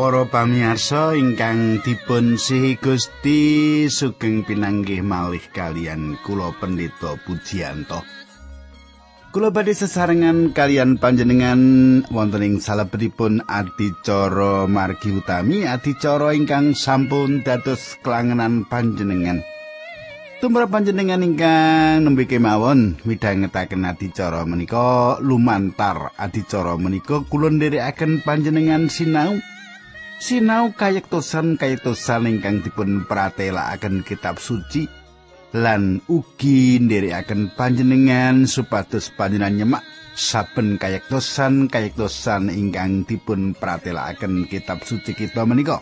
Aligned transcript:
Para 0.00 0.24
pamirsa 0.24 1.12
ingkang 1.12 1.84
dipun 1.84 2.40
sihi 2.40 2.80
Gusti 2.80 3.84
sugeng 3.92 4.48
pinanggih 4.48 5.04
malih 5.04 5.44
kalian 5.52 6.16
kula 6.24 6.56
pendeta 6.56 7.20
Pujianto. 7.20 8.00
Kula 9.28 9.52
badhe 9.52 9.76
sesarengan 9.76 10.56
kalian 10.56 10.96
panjenengan 10.96 11.60
wonten 12.08 12.40
ing 12.40 12.54
salebetipun 12.64 13.44
adicara 13.44 14.64
margi 14.64 15.12
utami 15.20 15.68
adicara 15.68 16.32
ingkang 16.32 16.72
sampun 16.72 17.44
dados 17.44 18.00
kelangenan 18.00 18.64
panjenengan. 18.72 19.44
Tumrap 20.40 20.72
panjenengan 20.72 21.20
ingkang 21.20 22.08
nembe 22.08 22.24
kemawon 22.24 23.04
midhangetaken 23.04 23.84
adicara 23.84 24.48
menika 24.48 25.20
lumantar 25.20 26.16
adicara 26.16 26.80
menika 26.80 27.20
kula 27.28 27.52
nderekaken 27.52 28.24
panjenengan 28.24 28.88
sinau 28.88 29.36
sinau 30.20 30.76
kayektosan 30.76 31.56
kayektosan 31.56 32.28
ingkang 32.28 32.60
dipun 32.60 33.08
pratelakaken 33.08 34.04
kitab 34.04 34.36
suci 34.36 34.84
lan 35.56 36.04
ugi 36.12 36.76
nderekaken 36.76 37.56
panjenengan 37.56 38.44
supados 38.44 39.08
panjenengan 39.16 39.64
nyemak 39.64 39.82
saben 40.12 40.76
kayektosan 40.76 41.72
kayektosan 41.72 42.52
ingkang 42.52 43.08
dipun 43.08 43.56
pratelakaken 43.56 44.44
kitab 44.44 44.84
suci 44.84 45.16
kita 45.16 45.48
menika. 45.48 45.80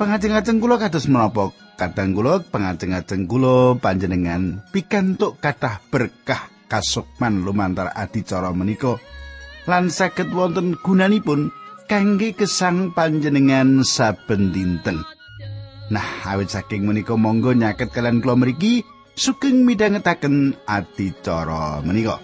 Pangajeng-ajeng 0.00 0.58
kula 0.58 0.80
kados 0.80 1.06
menapa? 1.06 1.52
Kadang 1.76 2.16
kula 2.16 2.40
pangajeng-ajeng 2.48 3.28
kula 3.28 3.76
panjenengan 3.76 4.64
pikantuk 4.72 5.36
kathah 5.38 5.84
berkah 5.92 6.48
kasukman 6.66 7.44
lumantar 7.44 7.92
adicara 7.92 8.50
menika. 8.56 8.96
Lan 9.68 9.92
saged 9.92 10.32
wonten 10.34 10.74
gunanipun 10.74 11.61
kangge 11.92 12.32
kesang 12.32 12.96
panjenengan 12.96 13.84
saben 13.84 14.48
dinten. 14.48 15.04
Nah, 15.92 16.24
awit 16.24 16.48
saking 16.48 16.88
menika 16.88 17.12
monggo 17.20 17.52
nyaket 17.52 17.92
kalian 17.92 18.24
kula 18.24 18.32
mriki 18.40 18.80
sugeng 19.12 19.68
midhangetaken 19.68 20.56
adicara 20.64 21.84
menika. 21.84 22.16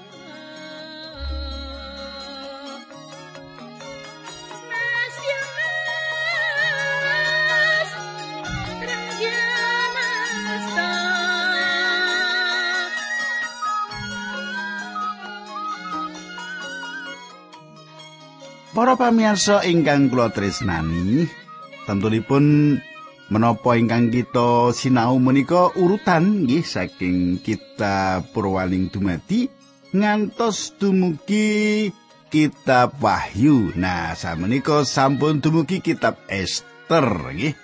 Para 18.79 18.95
pamirsa 18.95 19.67
ingkang 19.67 20.07
kula 20.07 20.31
tresnani, 20.31 21.27
tentunipun 21.83 22.79
menapa 23.27 23.75
ingkang 23.75 24.07
kita 24.15 24.71
sinau 24.71 25.19
menika 25.19 25.75
urutan 25.75 26.47
nggih 26.47 26.63
saking 26.63 27.43
kita 27.43 28.23
purwaning 28.31 28.87
dumadi 28.87 29.51
ngantos 29.91 30.79
dumugi 30.79 31.91
kitab 32.31 33.03
Wahyu. 33.03 33.75
Nah, 33.75 34.15
samenika 34.15 34.87
sampun 34.87 35.43
dumugi 35.43 35.83
kitab 35.83 36.23
Ester 36.31 37.35
nggih. 37.35 37.59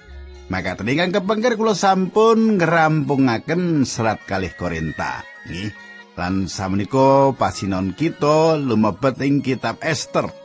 Maka 0.51 0.75
ingkang 0.83 1.15
kepengker 1.15 1.55
kula 1.55 1.79
sampun 1.79 2.59
ngerampungaken 2.59 3.87
serat 3.87 4.19
kalih 4.27 4.51
Korinta 4.59 5.23
nggih. 5.47 5.71
Lan 6.19 6.51
samenika 6.51 7.31
pasinon 7.39 7.95
kita 7.95 8.59
lumebet 8.59 9.23
ing 9.23 9.47
kitab 9.47 9.79
Ester. 9.79 10.43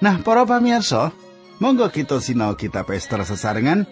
Nah, 0.00 0.16
para 0.24 0.48
pamirsa, 0.48 1.12
monggo 1.60 1.92
kita 1.92 2.24
sinau 2.24 2.56
kitab 2.56 2.88
Ester 2.88 3.20
sesarengan. 3.20 3.84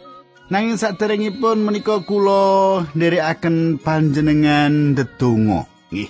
Nanging 0.48 0.80
saderengipun 0.80 1.60
menika 1.60 2.00
kula 2.00 2.88
nderekaken 2.96 3.76
panjenengan 3.76 4.97
ndedonga. 4.97 5.68
Nggih. 5.92 6.08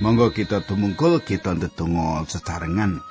Monggo 0.00 0.32
kita 0.32 0.64
tumungkul 0.64 1.20
kita 1.20 1.52
ndedonga 1.52 2.24
sesarengan. 2.24 3.04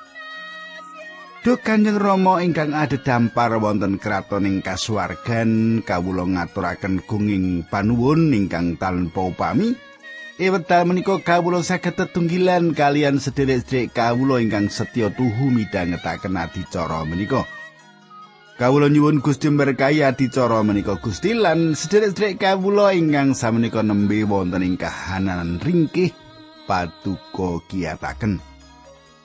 Duh 1.45 1.62
Kanjeng 1.62 2.01
Rama 2.01 2.41
ingkang 2.41 2.74
dampar 3.06 3.53
wonten 3.62 4.01
kraton 4.01 4.50
ing 4.50 4.66
kasuwargan 4.66 5.85
kawula 5.85 6.25
ngaturaken 6.25 7.06
gunging 7.06 7.62
panuwun 7.69 8.34
ingkang 8.34 8.81
tanpa 8.81 9.29
upami. 9.29 9.78
Ewekdal 10.35 10.84
menika 10.84 11.16
kawula 11.23 11.63
saged 11.63 11.96
tetunggilan 11.96 12.75
kalian 12.75 13.23
sederek-sederek 13.23 13.96
kawula 13.96 14.44
ingkang 14.44 14.68
setya 14.68 15.07
tuhu 15.07 15.47
midhangetaken 15.47 16.35
adicara 16.35 17.07
menika. 17.07 17.47
Kawula 18.59 18.91
nyuwun 18.91 19.24
Gusti 19.24 19.47
berkahi 19.47 20.03
adicara 20.03 20.59
menika 20.59 21.00
Gusti 21.00 21.31
lan 21.31 21.72
sederek-sederek 21.72 22.44
kawula 22.44 22.91
ingkang 22.91 23.31
samenika 23.31 23.79
nembe 23.79 24.28
wonten 24.28 24.59
ing 24.59 24.75
kahanan 24.75 25.56
ringkih 25.63 26.12
paduka 26.68 27.63
kiyataken. 27.72 28.44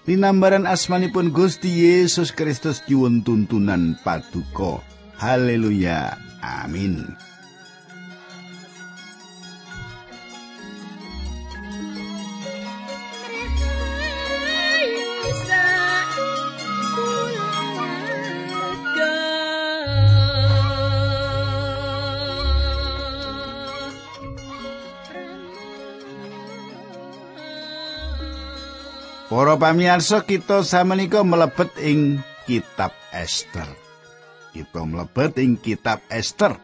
Linambaran 0.07 0.63
asmanipun 0.63 1.35
Gusti 1.35 1.75
Yesus 1.75 2.31
Kristus 2.31 2.87
nyuwun 2.87 3.27
tuntunan 3.27 3.99
paduka. 4.07 4.79
Haleluya. 5.19 6.15
Amin. 6.39 7.30
Para 29.31 29.55
pamirsa 29.55 30.27
kita 30.27 30.67
samenika 30.67 31.23
mlebet 31.23 31.71
ing 31.79 32.19
kitab 32.51 32.91
Esther. 33.15 33.71
Kita 34.51 34.83
mlebet 34.83 35.39
ing 35.39 35.55
kitab 35.55 36.03
Esther. 36.11 36.59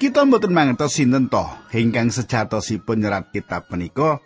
Kita 0.00 0.24
mboten 0.24 0.56
mangertos 0.56 0.96
sinten 0.96 1.28
to 1.28 1.44
ingkang 1.76 2.08
sejatosipun 2.08 3.04
nyerat 3.04 3.28
kitab 3.28 3.68
menika. 3.68 4.24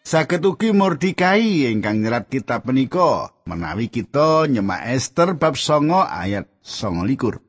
Saged 0.00 0.40
ugi 0.48 0.72
Mordikai 0.72 1.68
ingkang 1.68 2.00
nyerat 2.00 2.32
kitab 2.32 2.64
menika 2.64 3.36
menawi 3.44 3.92
kita 3.92 4.48
nyemak 4.48 4.88
Esther 4.88 5.36
bab 5.36 5.52
9 5.52 5.84
ayat 6.00 6.48
29. 6.64 7.44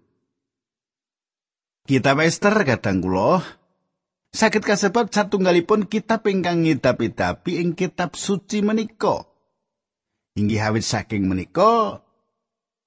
Kitab 1.88 2.20
Esther 2.20 2.68
kadang 2.68 3.00
kula 3.00 3.63
Sakit 4.34 4.66
kasebat 4.66 5.14
satunggalipun 5.14 5.86
kitab 5.86 6.26
ingkang 6.26 6.66
ngidapi-dapi 6.66 7.62
ing 7.62 7.78
kitab 7.78 8.18
suci 8.18 8.66
menika. 8.66 9.30
Inggih 10.34 10.58
hawit 10.58 10.82
saking 10.82 11.30
menika 11.30 12.02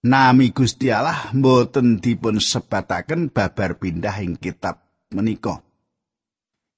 nami 0.03 0.51
Gusti 0.51 0.91
Allah 0.91 1.31
mboten 1.31 2.03
dipun 2.03 2.43
sebataken 2.43 3.31
babar 3.31 3.79
pindah 3.79 4.19
ing 4.27 4.35
kitab 4.35 4.83
menika. 5.15 5.63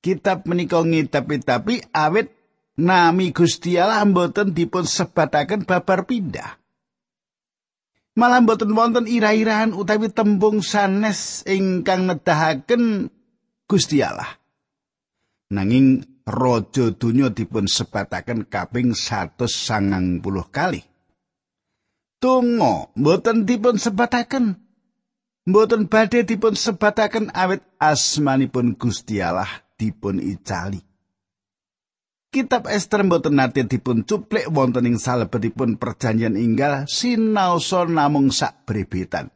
Kitab 0.05 0.45
menika 0.45 0.85
ngidapi-dapi 0.85 1.89
awit 1.97 2.29
nami 2.77 3.33
Gusti 3.33 3.81
Allah 3.81 4.05
mboten 4.05 4.53
dipun 4.53 4.85
sebataken 4.85 5.65
babar 5.65 6.05
pindah. 6.05 6.61
Malah 8.21 8.45
mboten 8.45 8.77
wonten 8.77 9.09
ira-irahan 9.09 9.73
utawi 9.73 10.13
tembung 10.13 10.61
sanes 10.61 11.41
ingkang 11.49 12.05
nedahaken 12.05 13.09
Gusti 13.65 14.05
Allah. 14.05 14.38
Nanging 15.49 16.05
raja 16.29 16.93
donya 16.93 17.33
dipun 17.33 17.65
sebataken 17.65 18.49
kaping 18.49 18.93
190 18.93 20.21
kali. 20.53 20.85
Tungo 22.19 22.93
mboten 22.99 23.49
dipun 23.49 23.81
sebataken. 23.81 24.61
Mboten 25.49 25.89
badhe 25.89 26.29
dipun 26.29 26.53
sebataken 26.53 27.33
awit 27.33 27.65
asmanipun 27.81 28.77
Gusti 28.77 29.25
Allah 29.25 29.49
dipun 29.81 30.21
icali. 30.21 30.85
Kitab 32.29 32.69
Ester 32.69 33.01
mboten 33.09 33.41
nate 33.41 33.65
dipun 33.65 34.05
cuplik 34.05 34.53
wonten 34.53 34.85
ing 34.85 35.01
salebetipun 35.01 35.81
perjanjian 35.81 36.37
inggal 36.37 36.85
sinaosa 36.85 37.89
namung 37.89 38.29
sak 38.29 38.69
brebetan. 38.69 39.33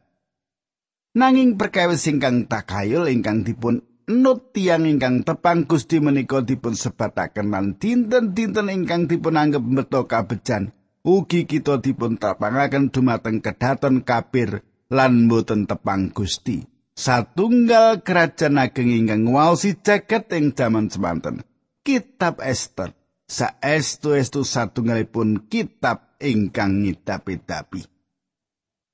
Nanging 1.17 1.57
perkawis 1.57 2.05
ingkang 2.05 2.45
takayul 2.45 3.09
ingkang 3.09 3.41
dipun 3.41 3.81
nut 4.09 4.51
tiang 4.51 4.87
ingkang 4.87 5.23
tepang 5.23 5.67
Gusti 5.67 6.03
menika 6.03 6.43
dipun 6.43 6.75
sebataken 6.75 7.51
lan 7.53 7.65
dinten-dinten 7.79 8.71
ingkang 8.71 9.07
dipun 9.07 9.39
anggap 9.39 9.63
beto 9.63 10.07
kabejan 10.09 10.75
ugi 11.03 11.43
kita 11.43 11.83
dipun 11.83 12.15
tapangaken 12.15 12.89
dumateng 12.89 13.43
kedaton 13.43 14.07
kapir 14.07 14.63
lan 14.87 15.27
boten 15.27 15.67
tepang 15.67 16.09
Gusti. 16.15 16.63
Satunggal 16.93 18.05
kerajaan 18.05 18.61
ageng 18.61 18.93
ingkang 18.93 19.25
waosi 19.33 19.81
jagat 19.81 20.29
ing 20.37 20.53
jaman 20.53 20.93
semanten. 20.93 21.41
Kitab 21.81 22.39
Esther. 22.39 22.93
Saestu 23.23 24.13
estu 24.13 24.45
satunggalipun 24.45 25.49
kitab 25.49 26.13
ingkang 26.21 26.85
ngidapi-dapi. 26.85 27.81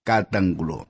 Kadang 0.07 0.55
kula. 0.55 0.87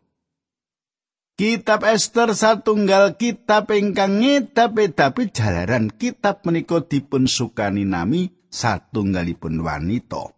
Kitab 1.40 1.88
Esther 1.88 2.36
satunggal 2.36 3.16
kitab 3.16 3.72
ingkang 3.72 4.20
ngedapi 4.20 5.32
jalaran 5.32 5.88
kitab 5.88 6.44
menika 6.44 6.84
dipun 6.84 7.32
sukani 7.32 7.88
nami 7.88 8.28
satunggalipun 8.52 9.64
wanita. 9.64 10.36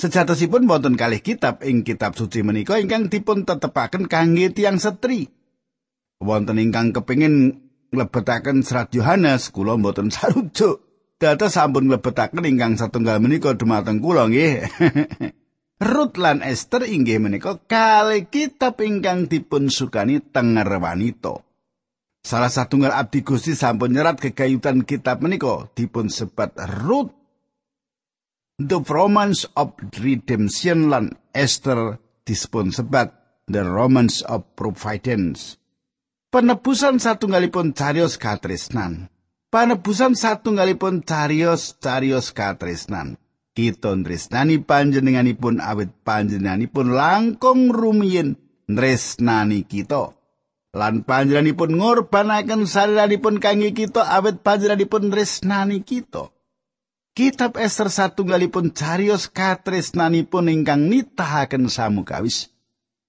Sejatosipun 0.00 0.64
wonten 0.64 0.96
kalih 0.96 1.20
kitab 1.20 1.60
ing 1.60 1.84
kitab 1.84 2.16
suci 2.16 2.40
menika 2.40 2.80
ingkang 2.80 3.12
dipun 3.12 3.44
tetepaken 3.44 4.08
kangge 4.08 4.48
tiang 4.56 4.80
setri. 4.80 5.28
Wonten 6.24 6.56
ingkang 6.56 6.96
kepingin 6.96 7.60
nglebetaken 7.92 8.64
serat 8.64 8.96
Yohanes, 8.96 9.52
kula 9.52 9.76
mboten 9.76 10.08
sarujuk. 10.08 10.80
Dados 11.20 11.52
sampun 11.52 11.92
nglebetaken 11.92 12.48
ingkang 12.48 12.80
satunggal 12.80 13.20
menika 13.20 13.52
dumateng 13.52 14.00
kula 14.00 14.32
nggih. 14.32 14.72
Rut 15.76 16.16
lan 16.16 16.40
Esther 16.40 16.88
inggih 16.88 17.20
menika 17.20 17.60
kali 17.60 18.32
kitab 18.32 18.80
ingkang 18.80 19.28
dipun 19.28 19.68
sukani 19.68 20.24
tenger 20.24 20.80
wanita. 20.80 21.44
Salah 22.24 22.48
satunggal 22.48 22.96
abdi 22.96 23.20
Gusti 23.20 23.52
sampun 23.52 23.92
nyerat 23.92 24.16
kegayutan 24.16 24.88
kitab 24.88 25.20
menika 25.20 25.68
dipun 25.76 26.08
sebat 26.08 26.56
Rut 26.80 27.12
The 28.56 28.80
Romance 28.88 29.44
of 29.52 29.76
Redemption 30.00 30.88
lan 30.88 31.12
Esther 31.36 32.00
dipun 32.24 32.72
sebat 32.72 33.12
The 33.44 33.60
Romance 33.60 34.24
of 34.24 34.48
Providence. 34.56 35.60
Penebusan 36.32 37.04
satunggalipun 37.04 37.76
carios 37.76 38.16
katresnan. 38.16 39.12
Penebusan 39.52 40.16
satunggalipun 40.16 41.04
carios 41.04 41.76
carios 41.76 42.32
katresnan. 42.32 43.20
Kita 43.56 43.96
nresnani 43.96 44.60
panjenenganipun 44.60 45.64
awit 45.64 45.88
panjenenganipun 46.04 46.92
langkung 46.92 47.72
rumiyin 47.72 48.36
nresnani 48.68 49.64
kita. 49.64 50.12
Lan 50.76 51.08
panjenenganipun 51.08 51.80
ngorbanaken 51.80 52.68
sariranipun 52.68 53.40
kangge 53.40 53.72
kita 53.72 54.04
awit 54.04 54.44
panjenenganipun 54.44 55.08
nresnani 55.08 55.80
kita. 55.80 56.28
Kitab 57.16 57.56
Esther 57.56 57.88
satunggalipun 57.88 58.76
carios 58.76 59.32
katresnanipun 59.32 60.52
ingkang 60.52 60.92
nitahaken 60.92 61.72
samukawis. 61.72 62.52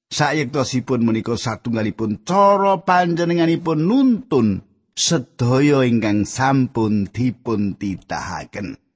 Sayektosipun 0.07 1.03
menika 1.03 1.35
satunggalipun 1.35 2.23
cara 2.23 2.79
panjenenganipun 2.79 3.83
nuntun 3.83 4.63
sedaya 4.95 5.83
ingkang 5.83 6.23
sampun 6.23 7.11
dipun 7.11 7.75
titahaken. 7.75 8.86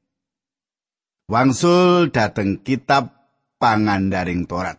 Wangsul 1.31 2.11
dhateng 2.11 2.59
kitab 2.59 3.15
pangandaring 3.55 4.43
Torat. 4.43 4.75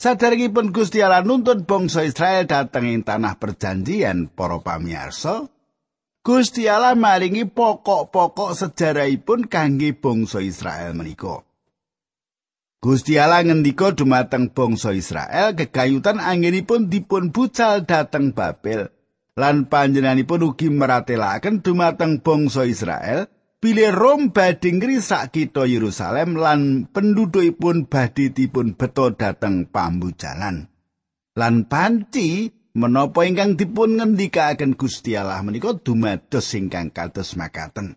Saderengipun 0.00 0.72
Gusti 0.72 1.04
Allah 1.04 1.24
nuntun 1.24 1.68
bangsa 1.68 2.08
Israel 2.08 2.48
dhateng 2.48 2.88
ing 2.88 3.00
tanah 3.04 3.36
perjanjian 3.36 4.32
para 4.32 4.60
pamirsa, 4.64 5.48
Gusti 6.24 6.68
Allah 6.68 6.96
maringi 6.96 7.44
pokok-pokok 7.44 8.50
sejarahipun 8.56 9.48
kangge 9.48 9.92
bangsa 9.92 10.40
Israel 10.40 10.96
menika. 10.96 11.44
Gusti 12.80 13.16
Allah 13.16 13.40
ngendika 13.40 13.96
dumateng 13.96 14.52
bangsa 14.52 14.92
Israel 14.92 15.56
gegayutan 15.56 16.20
anggenipun 16.20 16.92
dipun 16.92 17.32
bucal 17.32 17.88
dhateng 17.88 18.36
Babel 18.36 18.92
lan 19.36 19.68
panjenenganipun 19.68 20.44
ugi 20.44 20.68
meratelaken 20.68 21.64
dumateng 21.64 22.20
bangsa 22.20 22.68
Israel 22.68 23.32
bilih 23.60 23.92
Rom 23.92 24.30
badhe 24.30 24.70
ngrisak 24.76 25.32
kita 25.32 25.64
Yerusalem 25.64 26.36
lan 26.36 26.86
pendudukipun 26.92 27.88
badhe 27.88 28.30
dipun 28.30 28.76
beto 28.76 29.12
dhateng 29.16 29.68
pambujalan. 29.72 30.68
Lan 31.36 31.54
panci 31.68 32.48
menapa 32.76 33.24
ingkang 33.24 33.56
dipun 33.56 33.96
ngendikaken 34.00 34.76
Gusti 34.76 35.16
Allah 35.16 35.40
menika 35.40 35.76
dumados 35.76 36.52
ingkang 36.52 36.92
kados 36.92 37.36
makaten. 37.36 37.96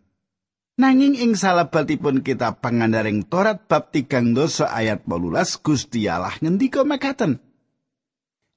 Nanging 0.79 1.19
ing 1.19 1.35
salebatipun 1.35 2.23
kita 2.23 2.55
pangandaring 2.63 3.27
Torat 3.27 3.67
bab 3.67 3.91
3 3.91 4.31
dosa 4.31 4.71
ayat 4.71 5.03
18 5.03 5.59
Gusti 5.59 6.07
Allah 6.07 6.31
ngendika 6.39 6.87
makaten. 6.87 7.43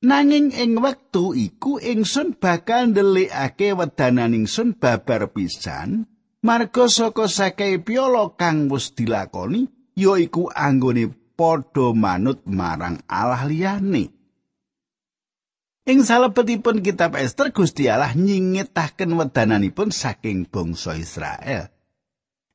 Nanging 0.06 0.54
ing 0.54 0.78
wektu 0.78 1.34
iku 1.34 1.82
ingsun 1.82 2.38
bakal 2.38 2.94
ndelikake 2.94 3.74
wedananing 3.74 4.46
sun 4.46 4.74
babar 4.78 5.34
pisan 5.34 6.11
Marga 6.42 6.90
saka 6.90 7.30
sakai 7.30 7.78
piolo 7.78 8.34
kang 8.34 8.66
wis 8.66 8.90
dilakoni 8.98 9.70
yaiku 9.94 10.50
anggone 10.50 11.06
padha 11.38 11.94
manut 11.94 12.42
marang 12.50 12.98
Allah 13.06 13.46
liyane. 13.46 14.10
Ing 15.82 16.02
salebetipun 16.02 16.82
kitab 16.82 17.14
Esther 17.18 17.54
Gusti 17.54 17.86
Allah 17.86 18.14
nyingetaken 18.14 19.18
wedananipun 19.18 19.94
saking 19.94 20.46
bangsa 20.50 20.94
Israel. 20.98 21.70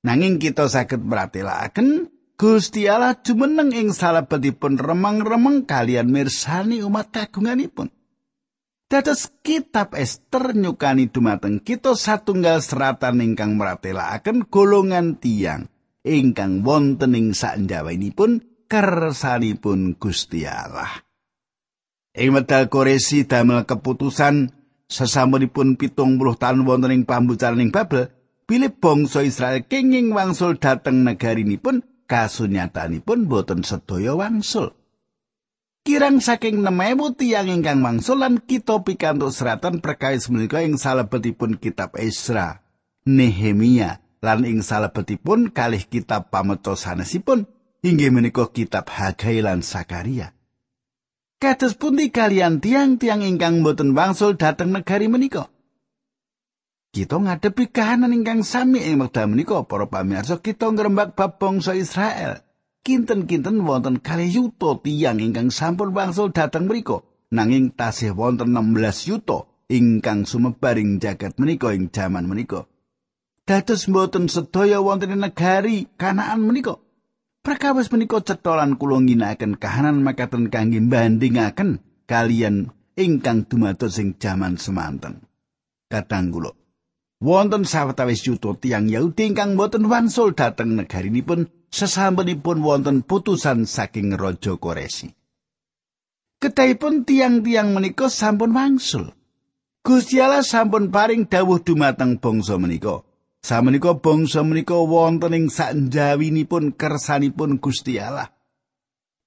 Nanging 0.04 0.40
kita 0.40 0.68
saged 0.68 1.04
meratelaken 1.04 2.12
Gusti 2.40 2.92
Allah 2.92 3.16
jumeneng 3.20 3.72
ing 3.72 3.96
salebetipun 3.96 4.80
remeng-remeng 4.80 5.64
kalian 5.64 6.12
mirsani 6.12 6.84
umat 6.84 7.12
kagunganipun. 7.12 7.92
Dados 8.88 9.36
kitab 9.44 10.00
Ester 10.00 10.56
nyukani 10.56 11.12
dumateng 11.12 11.60
kita 11.60 11.92
satunggal 11.92 12.64
seratan 12.64 13.20
ingkang 13.20 13.60
meratelaken 13.60 14.48
golongan 14.48 15.20
tiang 15.20 15.68
ingkang 16.08 16.64
wonten 16.64 17.12
ing 17.12 17.36
sanjawanipun 17.36 18.64
kersanipun 18.72 20.00
Gusti 20.00 20.48
Allah. 20.48 21.04
Ing 22.16 22.32
medal 22.32 22.72
koresi 22.72 23.28
damel 23.28 23.68
keputusan 23.68 24.56
sesampunipun 24.88 25.76
pitung 25.76 26.16
puluh 26.16 26.40
tahun 26.40 26.64
wonten 26.64 26.96
ing 26.96 27.04
pambucaran 27.04 27.60
ing 27.60 27.76
Babel, 27.76 28.08
bilih 28.48 28.72
bangsa 28.72 29.20
Israel 29.20 29.68
kenging 29.68 30.16
wangsul 30.16 30.64
dhateng 30.64 31.04
negarinipun 31.04 32.08
kasunyatanipun 32.08 33.28
boten 33.28 33.68
sedaya 33.68 34.16
wangsul. 34.16 34.72
Kirang 35.88 36.20
saking 36.20 36.68
6000 36.68 37.16
tiyang 37.16 37.48
ingkang 37.48 37.80
mangsul 37.80 38.20
lan 38.20 38.44
kita 38.44 38.84
pikantuk 38.84 39.32
seratan 39.32 39.80
perkawis 39.80 40.28
menika 40.28 40.60
ing 40.60 40.76
salebetipun 40.76 41.56
kitab 41.56 41.96
Esra, 41.96 42.60
Nehemia 43.08 44.04
lan 44.20 44.44
ing 44.44 44.60
salebetipun 44.60 45.56
kalih 45.56 45.88
kitab 45.88 46.28
pameto 46.28 46.76
sanesipun 46.76 47.48
inggih 47.88 48.12
menika 48.12 48.52
kitab 48.52 48.92
Hagai 48.92 49.40
lan 49.40 49.64
Sakaria. 49.64 50.36
Kados 51.40 51.80
pundi 51.80 52.12
kalian 52.12 52.60
tiang-tiang 52.60 53.24
ingkang 53.24 53.64
boten 53.64 53.96
wangsul 53.96 54.36
dhateng 54.36 54.76
negari 54.76 55.08
menika? 55.08 55.48
Kita 56.92 57.16
ngadepi 57.16 57.72
kahanan 57.72 58.12
ingkang 58.12 58.44
sami 58.44 58.84
ing 58.84 59.00
wekdal 59.00 59.32
menika 59.32 59.64
para 59.64 59.88
pamirsa 59.88 60.44
kita 60.44 60.68
ngrembak 60.68 61.16
bab 61.16 61.40
bangsa 61.40 61.80
Israel. 61.80 62.47
Kinten-kinten 62.88 63.68
wonten 63.68 64.00
kalih 64.00 64.32
yuta 64.32 64.80
tiyang 64.80 65.20
ingkang 65.20 65.52
sampun 65.52 65.92
wangsul 65.92 66.32
dhateng 66.32 66.72
mriku. 66.72 67.04
Nanging 67.28 67.76
tasih 67.76 68.16
wonten 68.16 68.56
16 68.56 69.12
yuta 69.12 69.44
ingkang 69.68 70.24
sumebaring 70.24 71.04
jagat 71.04 71.36
menika 71.36 71.76
ing 71.76 71.92
jaman 71.92 72.24
menika. 72.24 72.72
Dados 73.44 73.92
mboten 73.92 74.32
sedaya 74.32 74.80
wonten 74.80 75.20
negari 75.20 75.92
kanaan 76.00 76.48
menika. 76.48 76.80
Prakawis 77.44 77.92
menika 77.92 78.24
cetolan 78.24 78.80
kula 78.80 79.04
ngginakaken 79.04 79.60
kahanan 79.60 80.00
makaten 80.00 80.48
kangge 80.48 80.80
bandingaken 80.80 81.84
kalian 82.08 82.72
ingkang 82.96 83.44
dumados 83.52 84.00
ing 84.00 84.16
jaman 84.16 84.56
semanten. 84.56 85.28
Kadang 85.92 86.32
kula 86.32 86.56
wonten 87.20 87.68
sawetawis 87.68 88.24
yuta 88.24 88.56
tiyang 88.56 88.88
Yahudi 88.88 89.36
ingkang 89.36 89.60
boten 89.60 89.92
wangsul 89.92 90.32
dhateng 90.32 90.80
negarinipun 90.80 91.57
sesampunipun 91.72 92.64
wonten 92.64 93.04
putusan 93.04 93.68
saking 93.68 94.16
Raja 94.16 94.56
Koresi. 94.56 95.12
Ketahipun 96.38 97.02
tiang-tiang 97.02 97.74
menika 97.74 98.14
sampun 98.14 98.54
wangsul. 98.54 99.10
Gusti 99.82 100.22
Allah 100.22 100.46
sampun 100.46 100.94
paring 100.94 101.26
dawuh 101.26 101.64
dumateng 101.64 102.22
bangsa 102.22 102.60
menika. 102.62 103.02
Samenika 103.42 103.98
bangsa 103.98 104.44
menika 104.44 104.78
wonten 104.78 105.34
ing 105.34 105.46
sanjawinipun 105.50 106.78
kersanipun 106.78 107.58
Gusti 107.58 107.98
Allah. 107.98 108.30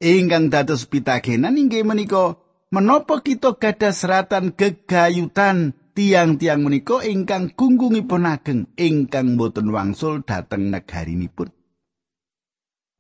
Ingkang 0.01 0.49
dados 0.49 0.89
pitakenan 0.89 1.61
inggih 1.61 1.85
menika 1.85 2.39
menapa 2.73 3.21
kita 3.21 3.59
gadah 3.59 3.93
seratan 3.93 4.57
gegayutan 4.57 5.77
tiang-tiang 5.93 6.63
menika 6.65 7.03
ingkang 7.05 7.53
gunggungipun 7.53 8.25
ageng 8.25 8.71
ingkang 8.79 9.35
boten 9.35 9.69
wangsul 9.75 10.23
dhateng 10.25 10.73
negarinipun. 10.73 11.60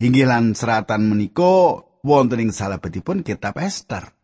Inggilan 0.01 0.57
seratan 0.57 1.13
menika 1.13 1.85
wonten 2.01 2.41
ing 2.41 2.51
salebetipun 2.51 3.21
kitab 3.21 3.61
Esther. 3.61 4.17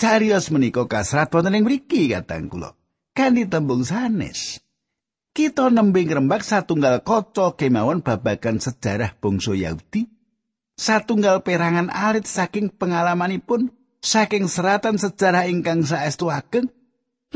Carios 0.00 0.48
menika 0.48 0.88
kasrat 0.88 1.28
wonten 1.28 1.54
ing 1.54 1.68
mriki 1.68 2.08
katang 2.08 2.48
kula. 2.48 2.72
Kanthi 3.12 3.44
tembung 3.44 3.84
sanes. 3.84 4.64
Kita 5.36 5.68
nembe 5.68 6.02
ngrembak 6.02 6.40
satunggal 6.40 7.04
kaca 7.04 7.54
kemawon 7.54 8.00
babagan 8.00 8.56
sejarah 8.56 9.14
bangsa 9.20 9.52
Yahudi. 9.54 10.08
satunggal 10.80 11.44
perangan 11.44 11.92
alit 11.92 12.24
saking 12.24 12.72
pengalamanipun 12.72 13.68
saking 14.00 14.48
seratan 14.48 14.96
sejarah 14.96 15.44
ingkang 15.44 15.84
saestu 15.84 16.32
ageng 16.32 16.72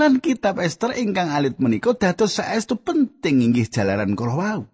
lan 0.00 0.16
kitab 0.24 0.56
Esther 0.64 0.96
ingkang 0.96 1.28
alit 1.28 1.60
menika 1.60 1.92
dados 1.92 2.40
saestu 2.40 2.80
penting 2.80 3.44
inggih 3.44 3.68
jalaran 3.68 4.16
kala. 4.16 4.64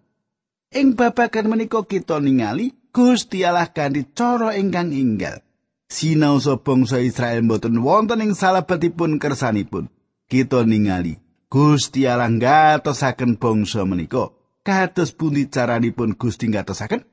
Ing 0.71 0.95
babagan 0.95 1.51
menika 1.51 1.83
kita 1.83 2.23
ningali 2.23 2.71
Gusti 2.95 3.43
Allah 3.43 3.67
kanthi 3.75 4.07
cara 4.15 4.55
ingkang 4.55 4.95
inggal. 4.95 5.43
Sinau 5.91 6.39
so 6.39 6.63
bangsa 6.63 7.03
Israel 7.03 7.43
mboten 7.43 7.83
wonten 7.83 8.23
ing 8.23 8.31
salebetipun 8.31 9.19
kersanipun. 9.19 9.91
Kita 10.31 10.63
ningali 10.63 11.19
Gusti 11.51 12.07
Allah 12.07 12.31
ngatosaken 12.31 13.35
bangsa 13.35 13.83
menika. 13.83 14.31
Kados 14.63 15.11
pundi 15.11 15.51
caranipun 15.51 16.15
Gusti 16.15 16.47
ngatosaken? 16.47 17.03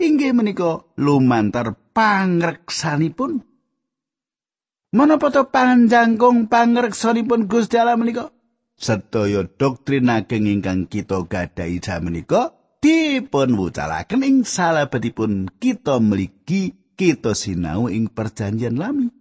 Inggih 0.00 0.32
menika 0.32 0.80
lumantar 0.96 1.76
pangreksanipun. 1.92 3.44
Menapa 4.96 5.28
to 5.28 5.52
panjangkung 5.52 6.48
pangreksanipun 6.48 7.44
Gusti 7.44 7.76
Allah 7.76 8.00
menika? 8.00 8.32
Sedaya 8.80 9.44
doktrin 9.44 10.08
ageng 10.08 10.48
ingkang 10.48 10.88
kita 10.88 11.28
gadahi 11.28 11.76
menika 12.00 12.55
dipun 12.80 13.56
wucalaken 13.56 14.22
ing 14.22 14.36
salebetipun 14.42 15.48
kita 15.60 15.98
mligi 16.00 16.76
kita 16.96 17.36
sinau 17.36 17.92
ing 17.92 18.08
perjanjian 18.08 18.80
lami. 18.80 19.12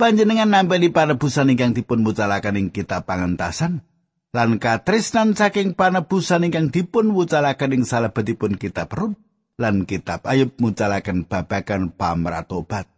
Panjenengan 0.00 0.48
nampi 0.48 0.88
panebusan 0.88 1.52
ingkang 1.52 1.76
dipun 1.76 2.00
wucalaken 2.00 2.56
ing 2.56 2.68
kitab 2.72 3.04
pangentasan 3.04 3.84
lan 4.32 4.56
katresnan 4.56 5.36
saking 5.36 5.76
panebusan 5.76 6.48
ingkang 6.48 6.72
dipun 6.72 7.12
wucalaken 7.12 7.76
ing 7.76 7.84
salebetipun 7.84 8.56
kitab 8.56 8.88
Rum 8.96 9.12
lan 9.60 9.84
kitab 9.84 10.24
Ayub 10.24 10.56
mucalaken 10.56 11.28
babagan 11.28 11.92
pamratobat 11.92 12.88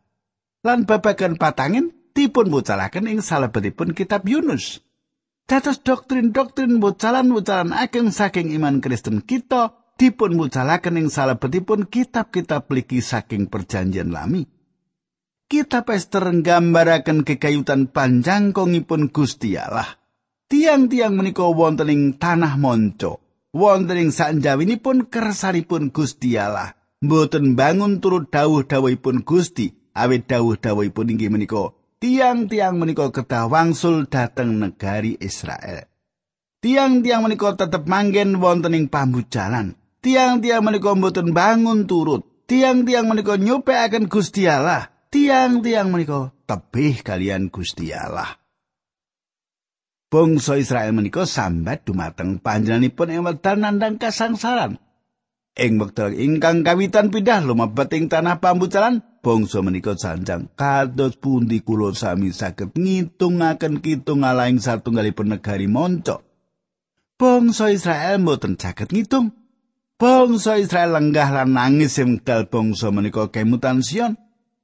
lan 0.62 0.86
babagan 0.86 1.34
patangin 1.34 1.90
dipun 2.14 2.54
wucalaken 2.54 3.10
ing 3.10 3.18
salebetipun 3.24 3.96
kitab 3.96 4.22
Yunus. 4.28 4.84
Dados 5.50 5.82
doktrin-doktrin 5.82 6.78
wucalan-wucalan 6.78 7.74
ageng 7.74 8.14
saking 8.14 8.54
iman 8.54 8.78
Kristen 8.78 9.26
kita 9.26 9.74
dipun 9.98 10.38
mucalaken 10.38 10.98
ing 10.98 11.08
salebetipun 11.10 11.90
kitab-kitab 11.90 12.70
liki 12.70 13.02
saking 13.02 13.50
perjanjian 13.50 14.14
lami. 14.14 14.46
Kitab 15.50 15.92
Ester 15.92 16.24
nggambaraken 16.24 17.28
kekayutan 17.28 17.92
panjangkongipun 17.92 19.12
Gusti 19.12 19.60
Allah. 19.60 20.00
Tiang-tiang 20.48 21.12
menika 21.12 21.44
wonten 21.44 21.92
ing 21.92 22.02
tanah 22.16 22.56
monco, 22.56 23.20
wonten 23.52 24.00
ing 24.00 24.10
sanjawinipun 24.14 25.12
kersanipun 25.12 25.92
Gusti 25.92 26.40
Allah. 26.40 26.72
Mboten 27.02 27.58
bangun 27.58 28.00
turut 28.00 28.30
dawuh-dawuhipun 28.30 29.26
Gusti, 29.26 29.74
awit 29.92 30.24
dawuh-dawuhipun 30.30 31.12
inggih 31.12 31.28
menika 31.28 31.74
tiang-tiang 32.02 32.82
menika 32.82 33.14
kedah 33.14 33.46
wangsul 33.46 34.10
dhateng 34.10 34.58
negari 34.58 35.14
Israel. 35.22 35.86
Tiang-tiang 36.58 37.22
menika 37.22 37.54
tetep 37.54 37.86
manggen 37.86 38.42
wonten 38.42 38.74
ing 38.74 38.90
pambujalan. 38.90 39.78
tiang-tiang 40.02 40.66
menika 40.66 40.92
mboten 40.98 41.30
bangun 41.30 41.86
turut. 41.86 42.26
Tiang-tiang 42.50 43.06
menika 43.06 43.38
nyupekaken 43.38 44.10
Gusti 44.10 44.50
Allah. 44.50 44.90
Tiang-tiang 45.08 45.88
menika 45.88 46.34
tebih 46.44 47.00
kalian 47.00 47.48
Gusti 47.48 47.94
Allah. 47.94 48.36
Bangsa 50.12 50.60
Israel 50.60 50.92
menika 50.92 51.24
sambat 51.24 51.88
dumateng 51.88 52.36
panjenenganipun 52.36 53.08
ing 53.08 53.22
wekdal 53.24 53.56
nandhang 53.62 53.96
kasangsaran. 53.96 54.76
Ing 55.52 55.76
wekdal 55.76 56.16
ingkang 56.16 56.64
kawitan 56.64 57.12
pindah 57.12 57.44
lumebet 57.44 57.92
ing 57.92 58.08
tanah 58.08 58.40
pambucalan, 58.40 59.04
bangsa 59.20 59.60
menika 59.60 59.92
janjang 59.92 60.48
kados 60.56 61.20
pundi 61.20 61.60
kula 61.60 61.92
sami 61.92 62.32
saged 62.32 62.72
ngitungaken 62.72 63.84
kitung 63.84 64.24
alaing 64.24 64.64
satunggalipun 64.64 65.36
negari 65.36 65.68
monco. 65.68 66.24
Bangsa 67.20 67.68
Israel 67.68 68.24
mboten 68.24 68.56
saged 68.56 68.96
ngitung. 68.96 69.36
Bangsa 70.00 70.56
Israel 70.56 70.96
lenggah 70.96 71.28
lan 71.28 71.52
nangis 71.52 72.00
ing 72.00 72.24
dal 72.24 72.48
bangsa 72.48 72.88
menika 72.88 73.28
kemutan 73.28 73.84
Sion. 73.84 74.16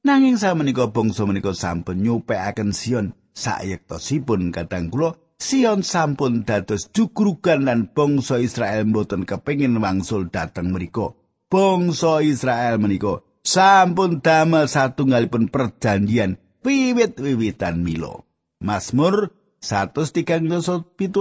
Nanging 0.08 0.40
sa 0.40 0.56
menika 0.56 0.88
bangsa 0.88 1.28
menika 1.28 1.52
sampun 1.52 2.00
nyupekaken 2.00 2.72
Sion 2.72 3.12
sayektosipun 3.36 4.56
kadang 4.56 4.88
kula 4.88 5.20
Sion 5.38 5.86
sampun 5.86 6.42
dados 6.42 6.90
jugrugan 6.90 7.70
lan 7.70 7.94
bangsa 7.94 8.42
Israel 8.42 8.90
mboten 8.90 9.22
kepengin 9.22 9.78
wangsul 9.78 10.34
dateng 10.34 10.74
mriku. 10.74 11.14
Bangsa 11.46 12.26
Israel 12.26 12.82
menika 12.82 13.22
sampun 13.46 14.18
damel 14.18 14.66
satunggalipun 14.66 15.46
perjanjian 15.46 16.42
wiwit-wiwitan 16.66 17.86
Milo. 17.86 18.26
Mazmur 18.58 19.30
137 19.62 20.50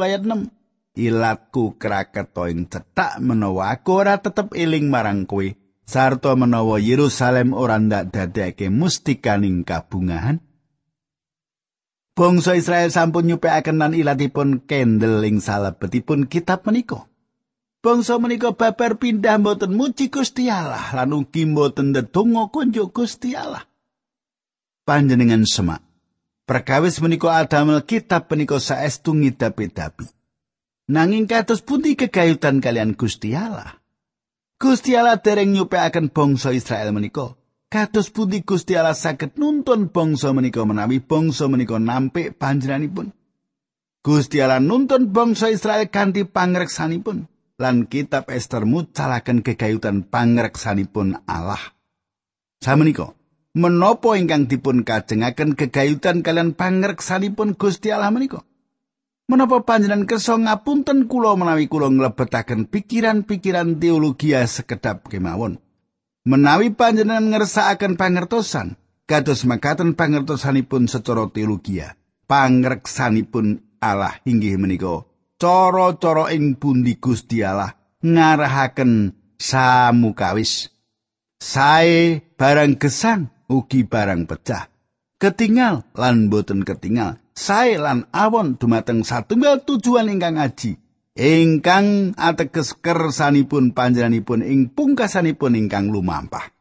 ayat 0.01 0.21
6. 0.25 0.49
ilatku 0.97 1.77
kraketo 1.77 2.49
ing 2.49 2.65
cetak 2.65 3.21
menawa 3.21 3.77
aku 3.77 4.01
ora 4.01 4.17
tetep 4.17 4.49
eling 4.57 4.89
marang 4.89 5.29
kowe 5.29 5.45
sarta 5.85 6.33
menawa 6.33 6.81
Yerusalem 6.81 7.53
ora 7.53 7.77
ndak 7.77 8.09
dadekake 8.09 8.73
mustikaning 8.73 9.61
kabungahan 9.61 10.41
Bangsa 12.17 12.57
Israel 12.57 12.89
sampun 12.89 13.29
nyupekaken 13.29 13.77
lan 13.77 13.93
ilatipun 13.93 14.65
kendel 14.65 15.21
ing 15.21 15.37
salebetipun 15.37 16.25
kitab 16.25 16.65
menika. 16.65 17.05
Bangsa 17.85 18.17
menika 18.17 18.57
babar 18.57 18.97
pindah 18.97 19.37
mboten 19.37 19.77
muji 19.77 20.09
Gusti 20.09 20.49
Allah 20.49 20.81
lan 20.97 21.13
ugi 21.13 21.45
mboten 21.45 21.93
ndedonga 21.93 22.49
kunjuk. 22.49 22.89
Panjenengan 24.81 25.45
semak. 25.45 25.85
Perkawis 26.49 26.97
menika 27.05 27.37
adamel 27.37 27.85
kitab 27.85 28.25
menika 28.33 28.57
saestu 28.57 29.13
ngidapi-dapi. 29.13 30.09
Nanging 30.89 31.29
kados 31.29 31.61
pundi 31.61 31.93
kegayutan 31.93 32.65
kalian 32.65 32.97
Gusti 32.97 33.37
Allah? 33.37 33.77
Gusti 34.57 34.97
Allah 34.97 35.21
dereng 35.21 35.53
nyupekaken 35.53 36.09
bangsa 36.09 36.49
Israel 36.49 36.97
menika. 36.97 37.36
Kados 37.67 38.15
pundi 38.15 38.47
Gusti 38.47 38.79
Allah 38.79 38.95
saged 38.95 39.35
nuntun 39.35 39.91
bangsa 39.91 40.31
menika 40.31 40.63
menawi 40.63 41.03
bangsa 41.03 41.51
menika 41.51 41.75
nampik 41.75 42.39
panjenenganipun. 42.39 43.11
Gusti 43.99 44.39
Allah 44.39 44.63
nuntun 44.63 45.11
bangsa 45.11 45.51
Israel 45.51 45.91
kanthi 45.91 46.23
pangreksanipun 46.23 47.27
lan 47.59 47.91
kitab 47.91 48.31
Ester 48.31 48.63
mucalaken 48.63 49.43
kegayutan 49.43 50.07
pangreksanipun 50.07 51.27
Allah. 51.27 51.59
Samenika, 52.63 53.11
menapa 53.51 54.15
ingkang 54.15 54.47
dipun 54.47 54.87
kajengaken 54.87 55.59
kegayutan 55.59 56.23
kalian 56.23 56.55
pangreksanipun 56.55 57.59
Gusti 57.59 57.91
Allah 57.91 58.15
menika? 58.15 58.47
Menapa 59.27 59.67
panjenengan 59.67 60.07
kersa 60.07 60.39
ngapunten 60.39 61.11
kula 61.11 61.35
menawi 61.35 61.67
kula 61.67 61.91
nglebetaken 61.91 62.71
pikiran-pikiran 62.71 63.75
teologi 63.75 64.31
sekedap 64.31 65.03
kemawon. 65.11 65.66
Menawi 66.27 66.75
panjenengan 66.75 67.31
ngersakaken 67.31 67.95
pangertosan, 67.95 68.75
kados 69.07 69.47
makaten 69.47 69.95
pangertosanipun 69.95 70.91
secara 70.91 71.31
teologi, 71.31 71.79
pangreksanipun 72.27 73.63
Allah 73.79 74.19
inggih 74.27 74.59
menika 74.59 75.07
cara-cara 75.39 76.35
ing 76.35 76.59
pundi 76.59 76.99
Gusti 76.99 77.47
Allah 77.47 77.79
ngarahaken 78.03 79.15
samukawis. 79.39 80.67
Sae 81.39 82.19
barang 82.35 82.75
gesang 82.75 83.31
ugi 83.47 83.87
barang 83.87 84.27
pecah. 84.27 84.67
Ketinggal 85.15 85.95
lan 85.95 86.27
boten 86.27 86.67
ketinggal. 86.67 87.23
sae 87.37 87.77
lan 87.77 88.09
awon 88.09 88.57
dumateng 88.57 89.05
satunggal 89.05 89.61
tujuan 89.61 90.09
ingkang 90.09 90.41
aji 90.41 90.81
ingkang 91.17 92.13
ateges 92.13 92.77
kersanipun 92.77 93.73
panjenenganipun 93.73 94.45
ing 94.45 94.69
pungkasanipun 94.69 95.57
ingkang 95.57 95.89
lumampah. 95.89 96.53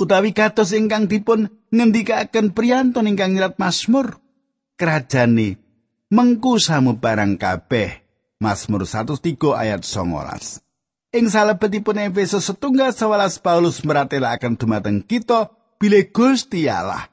Utawi 0.00 0.32
kados 0.32 0.72
ingkang 0.72 1.10
dipun 1.10 1.50
ngendikaken 1.68 2.56
priyantun 2.56 3.10
ingkang 3.10 3.36
nyerat 3.36 3.60
Mazmur 3.60 4.16
kerajane 4.80 5.60
mengku 6.08 6.56
samu 6.56 6.96
barang 6.96 7.36
kabeh 7.36 8.00
Mazmur 8.40 8.88
103 8.88 9.36
ayat 9.52 9.84
19 9.84 10.64
Ing 11.10 11.26
salebetipun 11.26 11.98
Efesus 12.00 12.46
setunggal 12.46 12.94
sewelas 12.94 13.42
Paulus 13.42 13.82
meratelaken 13.82 14.54
dumateng 14.54 15.02
kita 15.02 15.50
bile 15.76 16.06
Gusti 16.06 16.70
Allah. 16.70 17.10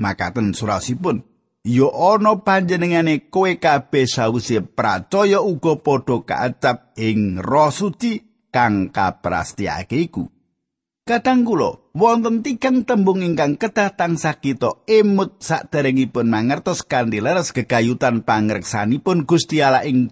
Makaten 0.00 0.56
surasipun 0.56 1.20
ya 1.64 1.88
ana 1.88 2.44
panjenengane 2.44 3.32
kowe 3.32 3.48
kabeh 3.56 4.04
sawise 4.04 4.60
pracaya 4.60 5.40
uga 5.40 5.80
padha 5.80 6.20
kaacap 6.20 6.92
ing 7.00 7.40
roh 7.40 7.72
suci 7.72 8.20
kang 8.52 8.92
kaprastiake 8.92 9.98
iku 9.98 10.28
Kadang 11.04 11.44
kula 11.44 11.92
wonten 11.92 12.40
tigang 12.40 12.88
tembung 12.88 13.20
ingkang 13.20 13.60
kedah 13.60 13.92
tansah 13.92 14.40
kita 14.40 14.88
emut 14.88 15.36
saderengipun 15.44 16.32
mangertos 16.32 16.80
kanthi 16.80 17.20
leres 17.20 17.52
gegayutan 17.52 18.24
pangreksanipun 18.24 19.28
Gusti 19.28 19.60
Allah 19.60 19.84
ing 19.84 20.08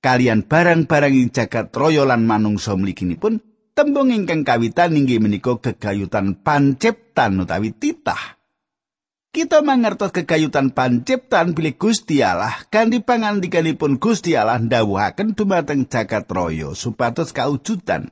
kalian 0.00 0.48
barang-barang 0.48 1.12
ing 1.12 1.28
jagat 1.28 1.68
raya 1.76 2.08
lan 2.08 2.24
manungsa 2.24 2.72
mliginipun 2.72 3.44
Tembung 3.78 4.10
ingkang 4.10 4.42
kawitan 4.42 4.98
inggih 4.98 5.22
menika 5.22 5.54
gegayutan 5.54 6.42
panciptan 6.42 7.38
utawi 7.38 7.70
titah. 7.70 8.37
Kita 9.28 9.60
mangertos 9.60 10.08
kegayutan 10.16 10.72
panciptan 10.72 11.52
bilih 11.52 11.76
Gusti 11.76 12.24
Allah 12.24 12.64
kanthi 12.72 13.04
pangandikanipun 13.04 14.00
Gusti 14.00 14.32
Allah 14.32 14.56
ndhawuhaken 14.56 15.36
dumateng 15.36 15.84
jagat 15.84 16.24
raya 16.32 16.72
supados 16.72 17.36
kaujudan. 17.36 18.08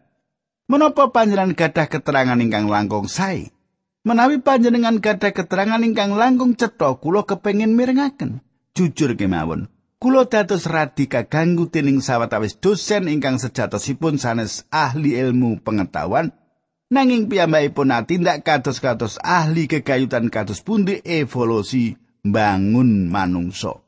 Menapa 0.68 1.08
panjenengan 1.16 1.56
gadah 1.56 1.88
keterangan 1.88 2.36
ingkang 2.36 2.68
langkung 2.68 3.08
sae? 3.08 3.48
Menawi 4.04 4.44
panjenengan 4.44 5.00
gadah 5.00 5.32
keterangan 5.32 5.80
ingkang 5.80 6.12
langkung 6.20 6.52
cetha, 6.52 7.00
kula 7.00 7.24
kepengin 7.24 7.72
mirengaken. 7.72 8.44
Jujur 8.76 9.16
kemawon, 9.16 9.72
kula 9.96 10.28
dados 10.28 10.68
radi 10.68 11.08
kaganggu 11.08 11.72
dening 11.72 12.04
sawetawis 12.04 12.60
dosen 12.60 13.08
ingkang 13.08 13.40
sejatosipun 13.40 14.20
sanes 14.20 14.68
ahli 14.68 15.16
ilmu 15.16 15.64
pengetahuan 15.64 16.36
nanging 16.92 17.26
piyambakipun 17.26 17.90
tindak 18.06 18.46
kados-kados 18.46 19.18
ahli 19.22 19.66
kegayutan 19.66 20.30
kados 20.30 20.62
pundi 20.62 21.02
evolusi 21.02 21.98
bangun 22.22 23.10
manungsa. 23.10 23.82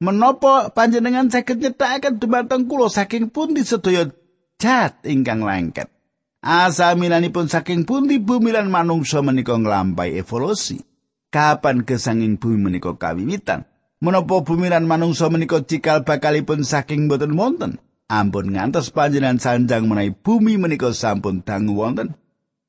Menapa 0.00 0.72
panjenengan 0.72 1.28
saged 1.28 1.60
nyetakaken 1.60 2.16
dumateng 2.16 2.64
kula 2.64 2.88
saking 2.88 3.28
pundi 3.28 3.68
sedaya 3.68 4.08
jat 4.56 4.96
ingkang 5.04 5.44
lengket? 5.44 5.92
Asamilanipun 6.40 7.52
saking 7.52 7.84
pundi 7.84 8.16
bumi 8.16 8.48
lan 8.48 8.72
manungsa 8.72 9.20
menika 9.20 9.60
nglampahi 9.60 10.16
evolusi. 10.16 10.80
Kapan 11.28 11.84
kesanging 11.84 12.40
bumi 12.40 12.58
menika 12.72 12.96
kawiwitan? 12.96 13.68
Menapa 14.00 14.40
bumi 14.40 14.72
lan 14.72 14.88
manungsa 14.88 15.28
menika 15.28 15.60
cikal 15.68 16.00
bakalipun 16.00 16.64
saking 16.64 17.12
boten 17.12 17.36
wonten? 17.36 17.76
Ampun 18.10 18.50
ngantos 18.50 18.90
panjenengan 18.90 19.38
sanjang 19.38 19.86
menawi 19.86 20.10
bumi 20.10 20.58
menika 20.58 20.90
sampun 20.90 21.46
dangu 21.46 21.78
wonten. 21.78 22.18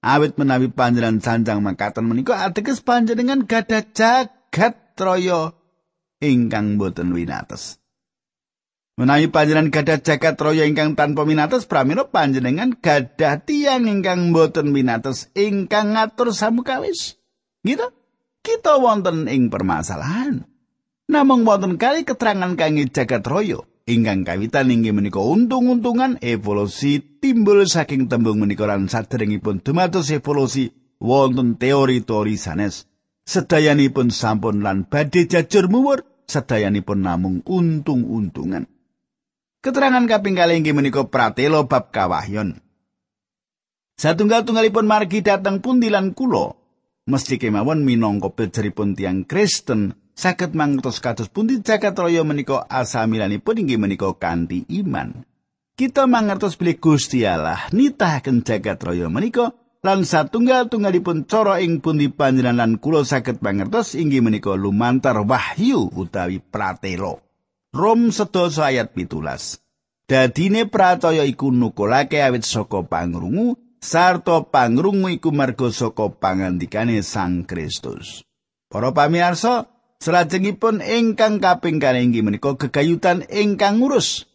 Awit 0.06 0.38
menawi 0.38 0.70
panjenengan 0.70 1.18
sanjang 1.18 1.66
makaten 1.66 2.06
menika 2.06 2.46
ateges 2.46 2.86
panjenengan 2.86 3.50
gadah 3.50 3.90
jagat 3.90 4.78
raya 5.02 5.58
ingkang 6.22 6.78
boten 6.78 7.10
winates. 7.10 7.82
Menawi 9.02 9.34
panjenengan 9.34 9.74
gadah 9.74 10.06
jagat 10.06 10.38
raya 10.38 10.70
ingkang 10.70 10.94
tanpa 10.94 11.26
minates 11.26 11.66
pramila 11.66 12.06
panjenengan 12.06 12.78
gadah 12.78 13.42
tiang 13.42 13.90
ingkang 13.90 14.38
boten 14.38 14.70
minates 14.70 15.34
ingkang 15.34 15.98
ngatur 15.98 16.38
samukawis. 16.38 17.18
Gitu? 17.66 17.90
Kita 18.46 18.78
wonten 18.78 19.26
ing 19.26 19.50
permasalahan. 19.50 20.46
Namung 21.10 21.50
wonten 21.50 21.82
kali 21.82 22.06
keterangan 22.06 22.54
kangge 22.54 22.94
jagat 22.94 23.26
raya 23.26 23.66
ingkang 23.92 24.24
kawitan 24.24 24.72
inggih 24.72 24.96
menika 24.96 25.20
untung-untungan 25.20 26.16
evolusi 26.24 27.04
timbul 27.20 27.68
saking 27.68 28.08
tembung 28.08 28.40
menika 28.40 28.64
lan 28.64 28.88
saderengipun 28.88 29.60
dumados 29.60 30.08
evolusi 30.16 30.72
wonten 31.04 31.60
teori-teori 31.60 32.40
sanes. 32.40 32.88
Sedayanipun 33.28 34.10
sampun 34.10 34.66
lan 34.66 34.88
badhe 34.90 35.28
jajur 35.30 35.68
muwur, 35.70 36.08
sedayanipun 36.26 37.06
namung 37.06 37.46
untung-untungan. 37.46 38.66
Keterangan 39.62 40.10
kaping 40.10 40.34
kalih 40.34 40.58
inggih 40.58 40.74
menika 40.74 41.06
pratelo 41.06 41.70
bab 41.70 41.94
kawahyon. 41.94 42.58
Satunggal-tunggalipun 44.02 44.90
margi 44.90 45.22
dateng 45.22 45.62
pundilan 45.62 46.18
kulo, 46.18 46.58
mesti 47.06 47.38
kemawon 47.38 47.86
minangka 47.86 48.34
pejeripun 48.34 48.98
tiang 48.98 49.30
Kristen 49.30 50.01
saged 50.16 50.54
mangertos 50.54 51.00
kados 51.00 51.32
pundi 51.32 51.60
jagat 51.64 51.98
raya 51.98 52.22
menika 52.22 52.68
asamilanipun 52.70 53.66
inggih 53.66 53.80
menika 53.80 54.12
kanthi 54.16 54.64
iman. 54.84 55.26
Kita 55.76 56.06
mangertos 56.06 56.60
bilih 56.60 56.78
Gusti 56.78 57.26
Allah 57.26 57.68
nitahaken 57.74 58.46
jagat 58.46 58.80
raya 58.84 59.08
menika 59.10 59.56
lan 59.82 60.06
satunggal-tunggalipun 60.06 61.26
cara 61.26 61.58
ing 61.58 61.82
pundi 61.82 62.14
panjenengan 62.14 62.78
kula 62.78 63.02
saged 63.02 63.42
mangertos 63.42 63.98
inggih 63.98 64.22
menika 64.22 64.54
lumantar 64.54 65.18
wahyu 65.26 65.90
utawi 65.94 66.38
pratelo. 66.38 67.22
Rom 67.72 68.12
sedasa 68.12 68.70
ayat 68.70 68.92
pitulas. 68.92 69.64
Dadine 70.12 70.68
pracaya 70.68 71.24
iku 71.24 71.56
nukulake 71.56 72.20
awit 72.20 72.44
saka 72.44 72.84
pangrungu, 72.84 73.56
sarta 73.80 74.44
pangrungu 74.44 75.08
iku 75.08 75.32
marga 75.32 75.72
saka 75.72 76.12
pangandikane 76.12 77.00
Sang 77.00 77.48
Kristus. 77.48 78.28
Para 78.68 78.92
pamirsa, 78.92 79.72
salajengipun 80.02 80.82
ingkang 80.82 81.38
kaping 81.38 81.78
kalih 81.78 82.10
menika 82.26 82.58
gegayutan 82.58 83.22
ingkang 83.30 83.78
ngurus. 83.78 84.26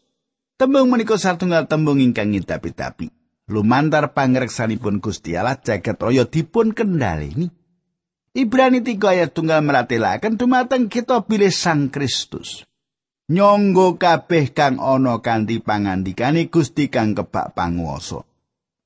Tembung 0.57 0.88
menika 0.88 1.18
satunggal 1.18 1.66
tembung 1.66 1.98
ingkang 1.98 2.31
ngidapi-dapi. 2.31 3.11
Lumantar 3.50 4.14
pangreksanipun 4.14 5.02
Gusti 5.02 5.35
Allah 5.35 5.59
jagat 5.59 5.98
raya 5.98 6.24
dipun 6.24 6.70
kendhaleni. 6.70 7.50
Ibrani 8.33 8.81
3 8.81 8.96
ayat 9.02 9.31
tunggal 9.35 9.61
meratelaken 9.61 10.38
dumateng 10.38 10.87
kita 10.87 11.26
pilih 11.26 11.50
Sang 11.50 11.90
Kristus. 11.90 12.64
nyonggo 13.26 13.98
kabeh 13.98 14.55
kang 14.55 14.79
ana 14.79 15.18
kanthi 15.18 15.59
pangandikane 15.59 16.46
Gusti 16.46 16.87
kang 16.87 17.18
kebak 17.18 17.59
panguwasa. 17.59 18.22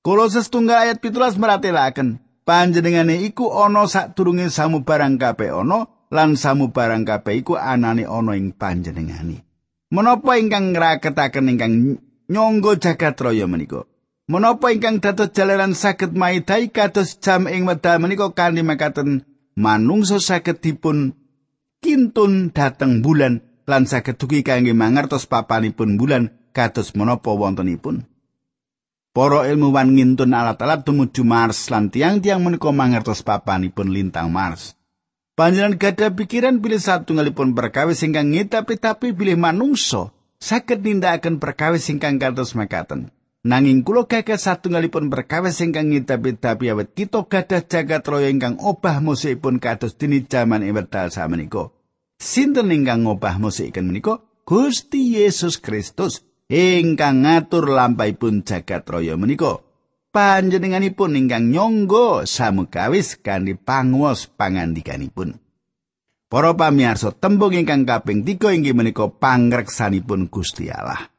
Kolose 0.00 0.40
setunggal 0.40 0.88
ayat 0.88 0.98
17 1.04 1.36
meratelaken 1.36 2.24
panjenengane 2.48 3.20
iku 3.28 3.52
ana 3.52 3.84
sadurunge 3.84 4.48
samubarang 4.48 5.20
kabeh 5.20 5.52
ana 5.52 5.84
lan 6.10 6.34
samubarang 6.34 7.06
kabeh 7.06 7.40
iku 7.40 7.54
anane 7.56 8.04
ana 8.04 8.34
ing 8.34 8.52
panjenengane. 8.52 9.46
Menapa 9.90 10.38
ingkang 10.38 10.74
ngraketaken 10.74 11.50
ingkang 11.50 11.74
nyonggo 12.30 12.78
jagat 12.78 13.18
raya 13.18 13.46
menika? 13.46 13.86
Menapa 14.30 14.70
ingkang 14.70 15.02
dados 15.02 15.34
jalaran 15.34 15.74
saged 15.74 16.14
maidai 16.14 16.70
kados 16.70 17.18
jam 17.18 17.50
ing 17.50 17.66
wedal 17.66 17.98
menika 17.98 18.30
kanthi 18.30 18.62
makaten 18.62 19.26
manungsa 19.58 20.22
saged 20.22 20.62
dipun 20.62 21.18
kintun 21.82 22.54
dateng 22.54 23.02
bulan 23.02 23.42
lan 23.66 23.90
saged 23.90 24.18
dugi 24.18 24.46
kangge 24.46 24.70
mangertos 24.70 25.26
papanipun 25.26 25.98
bulan 25.98 26.30
kados 26.54 26.94
menapa 26.94 27.34
wontenipun. 27.34 28.06
Para 29.10 29.50
ilmuwan 29.50 29.98
ngintun 29.98 30.30
alat-alat 30.30 30.86
tumuju 30.86 31.26
Mars 31.26 31.66
lan 31.66 31.90
tiang-tiang 31.90 32.38
menika 32.46 32.70
mangertos 32.70 33.26
papanipun 33.26 33.90
lintang 33.90 34.30
Mars. 34.30 34.78
Panjenengan 35.38 35.78
gadah 35.78 36.12
pikiran 36.18 36.58
bilih 36.58 36.82
satunggalipun 36.82 37.54
perkawis 37.54 38.02
ingkang 38.02 38.34
ngetapi-tapi 38.34 39.14
bilih 39.14 39.38
manungsa 39.38 40.10
saged 40.40 40.82
nindakaken 40.82 41.38
perkawis 41.38 41.86
ingkang 41.92 42.18
kados 42.18 42.56
makaten. 42.56 43.14
Nanging 43.40 43.88
kula 43.88 44.04
gagal 44.04 44.36
satunggalipun 44.36 45.08
perkawis 45.08 45.64
ingkang 45.64 45.88
ngetapi-tapi 45.94 46.76
awet 46.76 46.92
kita 46.92 47.24
gadah 47.24 47.62
jagat 47.64 48.04
raya 48.04 48.28
ingkang 48.28 48.60
obah 48.60 49.00
musipun 49.00 49.56
kados 49.56 49.96
dini 49.96 50.28
jaman 50.28 50.60
ing 50.60 50.76
wedal 50.76 51.08
samenika. 51.08 51.72
Sinten 52.20 52.68
ingkang 52.68 53.08
ngobah 53.08 53.40
musiken 53.40 53.88
menika? 53.88 54.20
Gusti 54.44 55.16
Yesus 55.16 55.56
Kristus 55.56 56.20
ingkang 56.52 57.24
ngatur 57.24 57.72
lampahipun 57.72 58.44
jagat 58.44 58.84
raya 58.84 59.16
menika. 59.16 59.64
Panjenenganipun 60.10 61.14
ingkang 61.14 61.54
nyonggo 61.54 62.26
samukawis 62.26 63.14
kanthi 63.22 63.54
panguwas 63.54 64.26
pangandikanipun. 64.26 65.38
Para 66.26 66.50
pamirsa, 66.50 67.14
tembung 67.14 67.54
ingkang 67.54 67.86
kaping 67.86 68.26
3 68.26 68.58
inggih 68.58 68.74
menika 68.74 69.06
pangreksanipun 69.06 70.26
Gusti 70.26 70.66
Allah. 70.66 71.14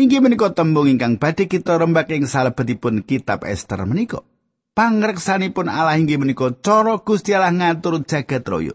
Inggih 0.00 0.24
menika 0.24 0.48
tembung 0.56 0.88
ingkang 0.88 1.20
badhe 1.20 1.44
kita 1.44 1.76
rembak 1.76 2.08
ing 2.08 2.24
salebetipun 2.24 3.04
kitab 3.04 3.44
Ester 3.44 3.84
menika. 3.84 4.24
Pangreksanipun 4.72 5.68
Allah 5.68 6.00
inggih 6.00 6.16
menika 6.16 6.56
cara 6.56 7.04
Gusti 7.04 7.36
Allah 7.36 7.52
ngatur 7.52 8.00
jagat 8.08 8.48
raya. 8.48 8.72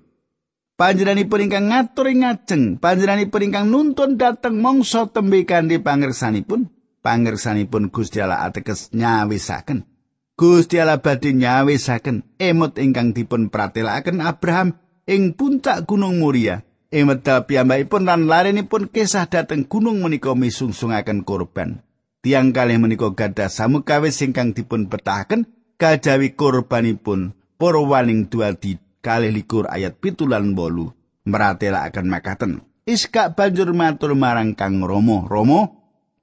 Panjenenganipun 0.77 1.49
ingkang 1.49 1.73
ngatur 1.73 2.05
ing 2.13 2.21
ngajeng, 2.21 2.63
panjenenganipun 2.77 3.41
ingkang 3.49 3.65
nuntun 3.73 4.21
dhateng 4.21 4.61
mangsa 4.61 5.09
tembe 5.09 5.41
kanthi 5.49 5.81
pangersanipun, 5.81 6.69
pangersanipun 7.07 7.87
Gusti 7.87 8.19
Allah 8.19 8.43
ateges 8.43 8.91
nyawisaken. 8.91 9.87
Gusti 10.35 10.75
Allah 10.83 10.99
badhe 10.99 11.31
nyawisaken 11.31 12.35
emut 12.35 12.75
ingkang 12.75 13.15
dipun 13.15 13.47
pratelakaken 13.47 14.19
Abraham 14.19 14.75
ing 15.07 15.31
puncak 15.39 15.87
Gunung 15.87 16.19
Muria. 16.19 16.67
Emut 16.91 17.23
piyambakipun 17.23 18.03
lan 18.03 18.27
larenipun 18.27 18.91
kisah 18.91 19.31
dhateng 19.31 19.63
gunung 19.71 20.03
menika 20.03 20.35
misungsungaken 20.35 21.23
korban. 21.23 21.79
Tiang 22.19 22.51
kalih 22.51 22.75
menika 22.75 23.07
gadah 23.15 23.47
samukawis 23.47 24.19
ingkang 24.19 24.51
dipun 24.51 24.91
betahaken 24.91 25.47
kajawi 25.79 26.35
korbanipun 26.35 27.31
para 27.55 27.79
waning 27.79 28.27
duadi 28.27 28.83
kalih 28.99 29.31
likur 29.31 29.71
ayat 29.71 29.95
pitulan 30.03 30.51
bolu 30.51 30.91
meratela 31.23 31.87
akan 31.87 32.07
makaten. 32.11 32.51
Iska 32.87 33.35
banjur 33.35 33.75
matur 33.75 34.15
marang 34.15 34.55
Kang 34.55 34.79
Romo, 34.79 35.27
Romo, 35.27 35.76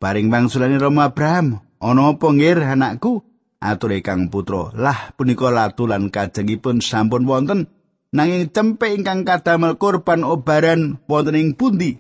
paring 0.05 0.29
bangsulane 0.29 0.77
Romo 0.77 1.01
Abraham, 1.01 1.65
ana 1.81 2.13
apa 2.13 2.29
ngir 2.29 2.61
anakku? 2.61 3.25
Ature 3.65 4.05
Kang 4.05 4.29
Putra, 4.29 4.77
lah 4.77 5.17
punika 5.17 5.49
latulan 5.49 6.13
kajengipun 6.13 6.85
sampun 6.85 7.25
wonten 7.25 7.73
nanging 8.13 8.53
cempe 8.53 8.93
ingkang 8.93 9.25
kadamel 9.25 9.81
korban 9.81 10.21
obaran 10.29 11.01
wonten 11.09 11.41
ing 11.41 11.57
pundi? 11.57 11.97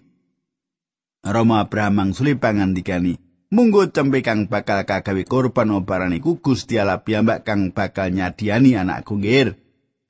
Romo 1.25 1.57
Abraham 1.57 2.05
mangsuli 2.05 2.37
pangandikani, 2.37 3.17
Munggo 3.49 3.89
cempe 3.89 4.21
kang 4.21 4.53
bakal 4.53 4.85
kagawe 4.85 5.25
korban 5.25 5.73
obaran 5.73 6.13
iku 6.13 6.37
Gusti 6.45 6.77
Allah 6.77 7.01
piyambak 7.01 7.49
kang 7.49 7.73
bakal 7.73 8.13
nyadiani 8.13 8.77
anakku 8.77 9.17
nggih. 9.17 9.57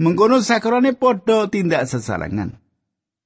Mengkono 0.02 0.42
sakrone 0.42 0.98
padha 0.98 1.46
tindak 1.46 1.86
sesarengan. 1.86 2.63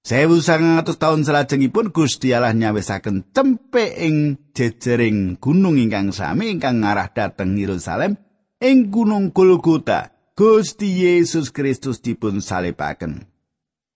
Sewu 0.08 0.40
sangang 0.40 0.80
atus 0.80 0.96
tahun 0.96 1.20
selajengipun 1.20 1.92
Gusti 1.92 2.32
Allah 2.32 2.56
nyawisaken 2.56 3.28
cempe 3.28 3.92
ing 3.92 4.40
jejering 4.56 5.36
gunung 5.36 5.76
ingkang 5.76 6.16
sami 6.16 6.48
ingkang 6.48 6.80
ngarah 6.80 7.12
dhateng 7.12 7.60
Yerusalem 7.60 8.16
ing 8.56 8.88
gunung 8.88 9.36
Golgota. 9.36 10.16
Gusti 10.32 11.04
Yesus 11.04 11.52
Kristus 11.52 12.00
dipun 12.00 12.40
salipaken. 12.40 13.28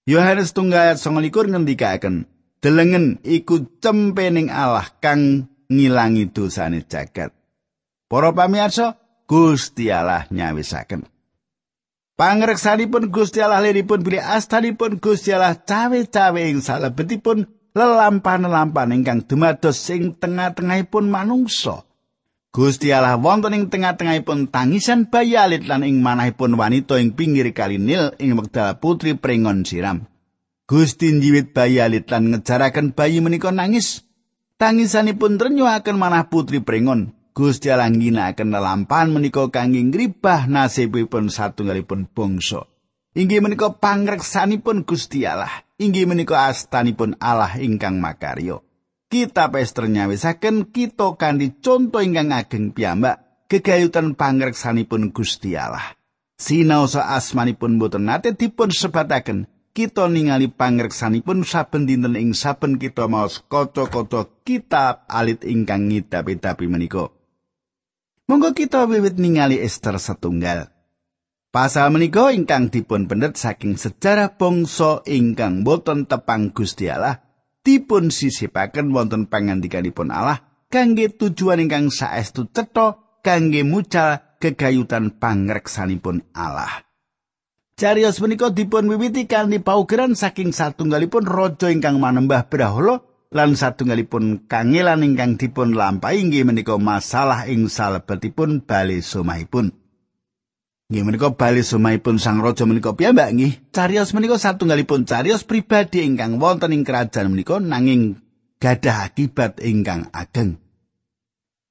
Yohanes 0.04 0.52
tunggal 0.52 0.92
ayat 0.92 0.98
29 1.00 1.48
ngendikaken, 1.48 2.28
"Delengen 2.60 3.16
iku 3.24 3.80
cempe 3.80 4.28
ning 4.28 4.52
Allah 4.52 4.92
kang 5.00 5.48
ngilangi 5.72 6.28
dosane 6.28 6.84
jagat. 6.84 7.32
Para 8.04 8.36
pamirsa, 8.36 9.00
Gusti 9.24 9.88
Allah 9.88 10.28
nyawisaken. 10.28 11.08
Pangreksanipun 12.16 13.08
Gusti 13.08 13.40
Allah 13.40 13.64
liripun 13.64 14.04
bilih 14.04 14.20
astanipun 14.20 15.00
Gusti 15.00 15.32
Allah 15.32 15.56
cawe-cawe 15.56 16.42
ing 16.44 16.60
salebetipun 16.60 17.48
lelampan-lelampan 17.72 18.92
ingkang 18.92 19.24
dumados 19.24 19.80
sing 19.80 20.12
tengah-tengahipun 20.20 21.08
manungsa. 21.08 21.88
Gusti 22.52 22.92
Allah 22.92 23.16
wonten 23.16 23.56
ing 23.56 23.72
tengah-tengahipun 23.72 24.52
tangisan 24.52 25.08
bayi 25.08 25.40
alit 25.40 25.64
lan 25.64 25.88
ing 25.88 26.04
manahipun 26.04 26.52
wanita 26.52 27.00
ing 27.00 27.16
pinggir 27.16 27.48
kali 27.56 27.80
Nil 27.80 28.12
ing 28.20 28.36
wekdal 28.36 28.76
putri 28.76 29.16
prengon 29.16 29.64
siram. 29.64 30.04
Gusti 30.68 31.16
njiwit 31.16 31.56
bayi 31.56 31.80
alit 31.80 32.12
lan 32.12 32.28
ngejaraken 32.28 32.92
bayi 32.92 33.24
menika 33.24 33.48
nangis 33.48 34.04
Tangisanipun 34.62 35.42
renyuhaken 35.42 35.98
manah 35.98 36.30
putri 36.30 36.62
prengon. 36.62 37.18
Gusti 37.32 37.72
Allah 37.72 37.88
ngginakaken 37.88 38.52
lelampahan 38.52 39.08
menika 39.08 39.48
kangge 39.48 39.80
ngribah 39.80 40.44
nasibipun 40.52 41.32
satunggalipun 41.32 42.04
bangsa. 42.12 42.68
Inggih 43.16 43.40
menika 43.40 43.72
pangreksanipun 43.72 44.84
Gusti 44.84 45.24
Allah. 45.24 45.64
Inggih 45.80 46.04
menika 46.04 46.44
astanipun 46.44 47.16
Allah 47.16 47.56
ingkang 47.56 48.04
makarya. 48.04 48.60
Kita 49.08 49.48
pester 49.48 49.88
nyawisaken 49.88 50.76
kita 50.76 51.16
kanthi 51.16 51.56
conto 51.56 52.04
ingkang 52.04 52.36
ageng 52.36 52.76
piyambak 52.76 53.48
gegayutan 53.48 54.12
pangreksanipun 54.12 55.16
Gusti 55.16 55.56
Allah. 55.56 55.96
Sinaosa 56.36 57.16
asmanipun 57.16 57.80
boten 57.80 58.12
nate 58.12 58.36
dipun 58.36 58.68
sebataken 58.68 59.48
kita 59.72 60.04
ningali 60.04 60.52
pangreksanipun 60.52 61.48
saben 61.48 61.88
dinten 61.88 62.12
ing 62.12 62.36
saben 62.36 62.76
kita 62.76 63.08
maos 63.08 63.40
kaca-kaca 63.48 64.28
kitab 64.44 65.08
alit 65.08 65.48
ingkang 65.48 65.88
ngidapi-dapi 65.88 66.68
menika. 66.68 67.08
Monggo 68.30 68.54
kita 68.54 68.86
wiwit 68.86 69.18
ningali 69.18 69.58
Esther 69.58 69.98
setunggal. 69.98 70.70
Pasal 71.52 71.92
menika 71.92 72.32
ingkang 72.32 72.72
dipun 72.72 73.10
pendet 73.10 73.36
saking 73.36 73.76
sejarah 73.76 74.40
bangsa 74.40 75.04
ingkang 75.04 75.66
boten 75.66 76.08
tepang 76.08 76.48
Gusti 76.54 76.88
Allah 76.88 77.20
dipun 77.60 78.08
sisipaken 78.08 78.88
wonten 78.94 79.28
pangandikanipun 79.28 80.08
Allah 80.08 80.40
kangge 80.72 81.12
tujuan 81.12 81.60
ingkang 81.60 81.92
saestu 81.92 82.48
cetha 82.48 83.20
kangge 83.20 83.68
mucal 83.68 84.24
kegayutan 84.40 85.20
pangreksanipun 85.20 86.24
Allah. 86.32 86.88
Carios 87.76 88.16
menika 88.24 88.48
dipun 88.48 88.88
wiwiti 88.88 89.28
kanthi 89.28 89.60
paugeran 89.60 90.16
saking 90.16 90.56
satunggalipun 90.56 91.28
raja 91.28 91.68
ingkang 91.68 92.00
manembah 92.00 92.48
brahala 92.48 93.04
lan 93.32 93.56
satunggalipun 93.56 94.44
kangelan 94.46 95.02
ingkang 95.02 95.40
dipun 95.40 95.72
lampahi 95.72 96.20
inggih 96.20 96.44
menika 96.44 96.76
masalah 96.76 97.48
ing 97.48 97.66
salebetipun 97.66 98.62
bali 98.62 99.00
somahipun. 99.00 99.72
Nggih 100.92 101.04
menika 101.08 101.32
bali 101.32 101.64
somahipun 101.64 102.20
sang 102.20 102.44
raja 102.44 102.68
menika 102.68 102.92
piyambak 102.92 103.32
nggih. 103.32 103.72
Carios 103.72 104.12
menika 104.12 104.36
satunggalipun 104.36 105.08
carios 105.08 105.48
pribadi 105.48 106.04
ingkang 106.04 106.36
wonten 106.36 106.76
ing 106.76 106.84
kerajaan 106.84 107.32
menika 107.32 107.56
nanging 107.56 108.20
gadah 108.60 109.08
akibat 109.08 109.64
ingkang 109.64 110.12
ageng. 110.12 110.60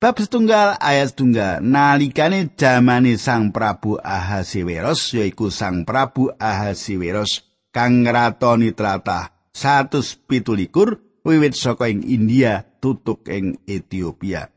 Bab 0.02 0.18
setunggal 0.18 0.82
ayat 0.82 1.14
setunggal 1.14 1.62
nalikane 1.62 2.50
jamane 2.58 3.22
Sang 3.22 3.54
Prabu 3.54 4.02
Ahasiweros 4.02 5.14
yaiku 5.14 5.54
Sang 5.54 5.86
Prabu 5.86 6.34
Ahasiweros 6.42 7.46
kang 7.70 8.02
ngratoni 8.02 8.74
tlatah 8.74 9.30
117 9.54 10.26
wiwit 11.22 11.54
saka 11.58 11.90
ing 11.90 12.06
India 12.06 12.66
tutuk 12.82 13.30
ing 13.30 13.62
Ethiopia. 13.70 14.50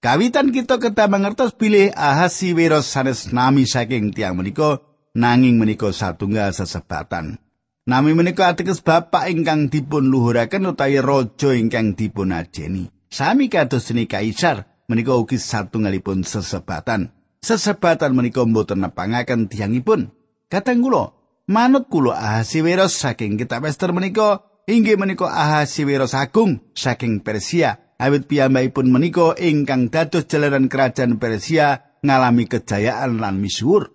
Kawitan 0.00 0.54
kita 0.54 0.78
kedah 0.78 1.08
mangertos 1.10 1.56
bilih 1.56 1.90
Ahasiweros 1.90 2.86
sanes 2.86 3.32
nami 3.34 3.66
saking 3.66 4.14
tiang 4.14 4.38
menika 4.38 4.84
nanging 5.16 5.58
menika 5.58 5.90
satunggal 5.90 6.54
sesebatan. 6.54 7.40
Nami 7.86 8.14
menika 8.14 8.50
ateges 8.50 8.82
bapak 8.82 9.30
ingkang 9.30 9.70
dipun 9.70 10.10
luhuraken 10.10 10.70
utawi 10.70 10.98
raja 11.02 11.50
ingkang 11.54 11.98
dipun 11.98 12.34
ajeni. 12.34 12.90
Sami 13.10 13.50
kados 13.50 13.90
dene 13.90 14.06
kaisar 14.06 14.66
menika 14.86 15.14
ugi 15.14 15.38
satunggalipun 15.38 16.22
sesebatan. 16.22 17.10
Sesebatan 17.42 18.14
menika 18.14 18.42
mboten 18.42 18.82
nepangaken 18.82 19.46
tiyangipun. 19.46 20.10
Kateng 20.46 20.82
kula, 20.82 21.14
manut 21.50 21.90
kula 21.90 22.14
Ahasiweros 22.14 22.94
saking 22.94 23.38
kitab 23.38 23.66
Ester 23.66 23.90
menika 23.90 24.45
inggih 24.66 24.98
menika 24.98 25.30
Ahasiweros 25.30 26.12
agung 26.18 26.60
saking 26.74 27.22
Persia. 27.22 27.78
Awit 27.96 28.28
piyambakipun 28.28 28.92
menika 28.92 29.32
ingkang 29.40 29.88
dados 29.88 30.28
jalaran 30.28 30.68
kerajaan 30.68 31.16
Persia 31.16 31.96
ngalami 32.04 32.44
kejayaan 32.44 33.16
lan 33.16 33.40
misuwur. 33.40 33.88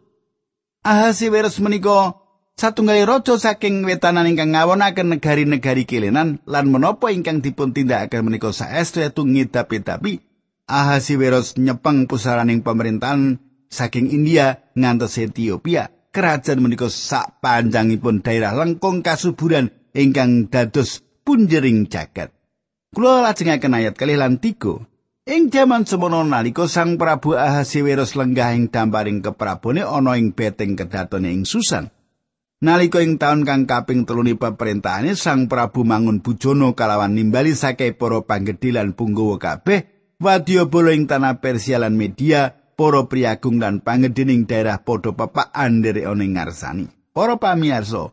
Ahasiweros 0.82 1.62
menika 1.62 2.18
satunggal 2.58 3.06
raja 3.06 3.38
saking 3.38 3.86
wetanan 3.86 4.26
ingkang 4.26 4.58
ngawonaken 4.58 5.14
negari-negari 5.14 5.86
kilenan 5.86 6.42
lan 6.50 6.66
menapa 6.74 7.14
ingkang 7.14 7.46
dipun 7.46 7.78
tindakaken 7.78 8.26
menika 8.26 8.50
saestu 8.50 9.22
ngidapi-dapi 9.22 10.32
Ahasiweros 10.66 11.60
nyepeng 11.60 12.08
pusaraning 12.08 12.64
pemerintahan 12.64 13.38
saking 13.68 14.08
India 14.08 14.64
ngantos 14.74 15.20
Ethiopia. 15.20 15.92
Kerajaan 16.12 16.60
menika 16.64 16.92
sak 16.92 17.40
panjangipun 17.40 18.20
daerah 18.24 18.56
lengkung 18.56 19.00
kasuburan 19.00 19.81
ingkang 19.96 20.52
dados 20.52 21.04
punjering 21.24 21.88
jagat. 21.88 22.32
Kula 22.92 23.24
lajengaken 23.24 23.78
ayat 23.78 23.96
kalih 23.96 24.20
lan 24.20 24.40
tiga. 24.44 24.84
Ing 25.24 25.54
jaman 25.54 25.88
semono 25.88 26.26
nalika 26.26 26.66
Sang 26.66 26.98
Prabu 26.98 27.38
Ahasiweros 27.38 28.18
lenggah 28.18 28.58
ing 28.58 28.74
damparing 28.74 29.22
keprabone 29.22 29.86
ana 29.86 30.18
ing 30.18 30.34
beteng 30.34 30.76
kedatone 30.76 31.30
ing 31.32 31.46
Susan. 31.46 31.88
Nalika 32.62 33.00
ing 33.00 33.22
taun 33.22 33.46
kang 33.46 33.70
kaping 33.70 34.04
teluni 34.04 34.36
peperintahane 34.36 35.14
Sang 35.14 35.46
Prabu 35.46 35.86
mangun 35.86 36.20
bujono 36.20 36.74
kalawan 36.74 37.16
nimbali 37.16 37.54
sake 37.54 37.94
para 37.96 38.26
panggedhe 38.26 38.74
lan 38.76 38.98
punggawa 38.98 39.38
kabeh 39.38 39.88
wadya 40.22 40.70
bolo 40.70 40.94
ing 40.94 41.10
tanah 41.10 41.42
Persia 41.42 41.82
lan 41.82 41.98
Media, 41.98 42.54
para 42.78 43.06
priagung 43.10 43.58
lan 43.58 43.82
pangedining 43.82 44.46
daerah 44.46 44.82
padha 44.82 45.14
pepaan 45.14 45.82
nderek 45.82 46.06
ana 46.06 46.24
ing 46.26 46.34
ngarsani. 46.38 46.86
Para 47.14 47.38
pamirsa, 47.38 48.10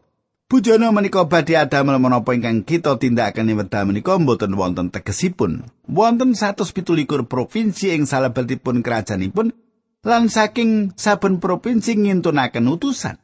Bujono 0.48 0.88
menika 0.96 1.28
badhe 1.28 1.60
adamel 1.60 2.00
menapa 2.00 2.32
ingkang 2.32 2.64
kita 2.64 2.96
tindakaken 2.96 3.52
wedal 3.52 3.84
menika 3.84 4.16
mboten 4.16 4.56
wonten 4.56 4.88
tegesipun. 4.88 5.68
Wonten 5.84 6.32
117 6.32 7.28
provinsi 7.28 7.92
ing 7.92 8.08
salebetipun 8.08 8.80
kerajaanipun 8.80 9.52
lan 10.08 10.32
saking 10.32 10.96
saben 10.96 11.36
provinsi 11.36 12.00
ngintunaken 12.00 12.64
utusan. 12.64 13.20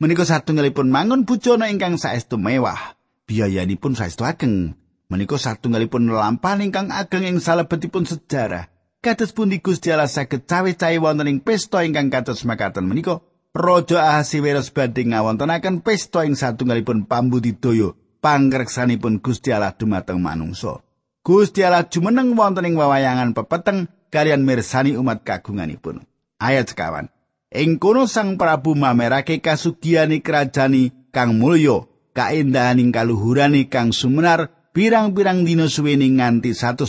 Menika 0.00 0.24
satunggalipun 0.24 0.88
mangun 0.88 1.28
bujono 1.28 1.68
ingkang 1.68 2.00
saestu 2.00 2.40
mewah. 2.40 2.96
Biayanipun 3.28 3.92
saestu 3.92 4.24
ageng. 4.24 4.72
menika 5.12 5.36
satunggalipun 5.36 6.08
lampahan 6.08 6.64
ingkang 6.64 6.88
ageng 6.88 7.28
ing 7.28 7.36
salebetipun 7.36 8.08
sejarah. 8.08 8.72
Kados 9.04 9.36
pundi 9.36 9.60
Gusti 9.60 9.92
Allah 9.92 10.08
saged 10.08 10.48
cawe-cawe 10.48 10.96
wonten 11.04 11.28
ing 11.28 11.44
pesta 11.44 11.84
ingkang 11.84 12.08
kados 12.08 12.48
makaten 12.48 12.88
menika, 12.88 13.20
Raja 13.52 14.00
Ahasiweros 14.00 14.72
badhe 14.72 15.04
ngawontenaken 15.04 15.84
pesta 15.84 16.24
ing 16.24 16.40
satunggalipun 16.40 17.04
pambudidaya 17.04 17.92
pangreksanipun 18.24 19.20
Gusti 19.20 19.52
Allah 19.52 19.76
dumateng 19.76 20.24
manungsa. 20.24 20.80
Gusti 21.20 21.60
Allah 21.60 21.84
jumeneng 21.84 22.32
wonten 22.32 22.64
ing 22.64 22.80
wawayangan 22.80 23.36
pepeteng 23.36 23.92
kalian 24.08 24.48
mirsani 24.48 24.96
umat 24.96 25.20
kagunganipun. 25.20 26.00
Ayat 26.40 26.72
sekawan. 26.72 27.12
Ing 27.52 27.76
kono 27.76 28.08
Sang 28.08 28.40
Prabu 28.40 28.72
mamerake 28.72 29.44
kasugiyane 29.44 30.24
krajani 30.24 31.12
kang 31.12 31.36
mulya, 31.36 31.84
kaendahaning 32.16 32.88
kaluhurane 32.88 33.68
kang 33.68 33.92
sumenar 33.92 34.48
pirang-pirang 34.72 35.44
dina 35.44 35.68
suwene 35.68 36.08
nganti 36.08 36.56
180 36.56 36.88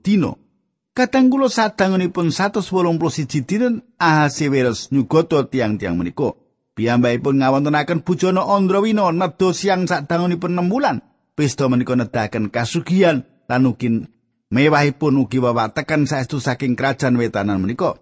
dina. 0.00 0.32
Kadang 0.92 1.32
kula 1.32 1.48
sadangunipun 1.48 2.28
181 2.28 3.48
dina 3.48 3.80
Ahasiweros 3.96 4.92
nyugata 4.92 5.48
tiang-tiang 5.48 5.96
menika. 5.96 6.36
Piyambakipun 6.76 7.40
ngawontenaken 7.40 8.04
bujana 8.04 8.44
Andrawina 8.44 9.08
nedha 9.08 9.56
siang 9.56 9.88
sadangunipun 9.88 10.52
6 10.52 10.68
wulan. 10.68 11.00
Pesta 11.32 11.64
menika 11.72 11.96
nedahaken 11.96 12.52
kasugihan 12.52 13.24
lan 13.48 13.64
ugi 13.64 14.04
Mewahipun 14.52 15.16
ugi 15.16 15.40
wawatekan 15.40 16.04
saestu 16.04 16.36
saking 16.36 16.76
kerajaan 16.76 17.16
wetanan 17.16 17.64
menika. 17.64 17.96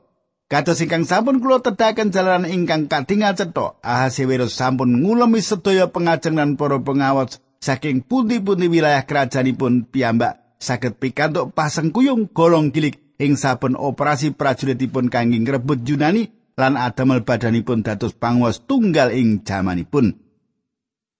Kados 0.50 0.82
ingkang 0.82 1.06
sampun 1.06 1.38
kula 1.38 1.62
tedaken 1.62 2.10
jalanan 2.10 2.50
ingkang 2.50 2.90
kadingal 2.90 3.38
cetha, 3.38 3.78
Ahasiweros 3.86 4.58
sampun 4.58 4.98
ngulemi 4.98 5.38
sedaya 5.38 5.86
pengajeng 5.86 6.34
lan 6.34 6.58
para 6.58 6.82
pengawat 6.82 7.38
saking 7.62 8.02
pundi-pundi 8.02 8.66
wilayah 8.66 9.06
kerajaanipun 9.06 9.86
piyambak 9.86 10.49
saged 10.60 11.00
pikantuk 11.00 11.56
pasengkuyung 11.56 12.36
golong 12.36 12.68
gilik 12.68 13.16
ing 13.16 13.40
saben 13.40 13.74
operasi 13.74 14.36
prajuritipun 14.36 15.08
kangge 15.08 15.40
ngrebut 15.40 15.80
Yunani 15.88 16.28
lan 16.60 16.76
adamel 16.76 17.24
badanipun 17.24 17.80
dados 17.80 18.12
panguwas 18.12 18.60
tunggal 18.68 19.08
ing 19.16 19.40
jamanipun. 19.40 20.20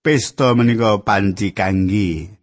Pesta 0.05 0.53
menika 0.53 1.01
panci 1.01 1.57
kangge 1.57 2.37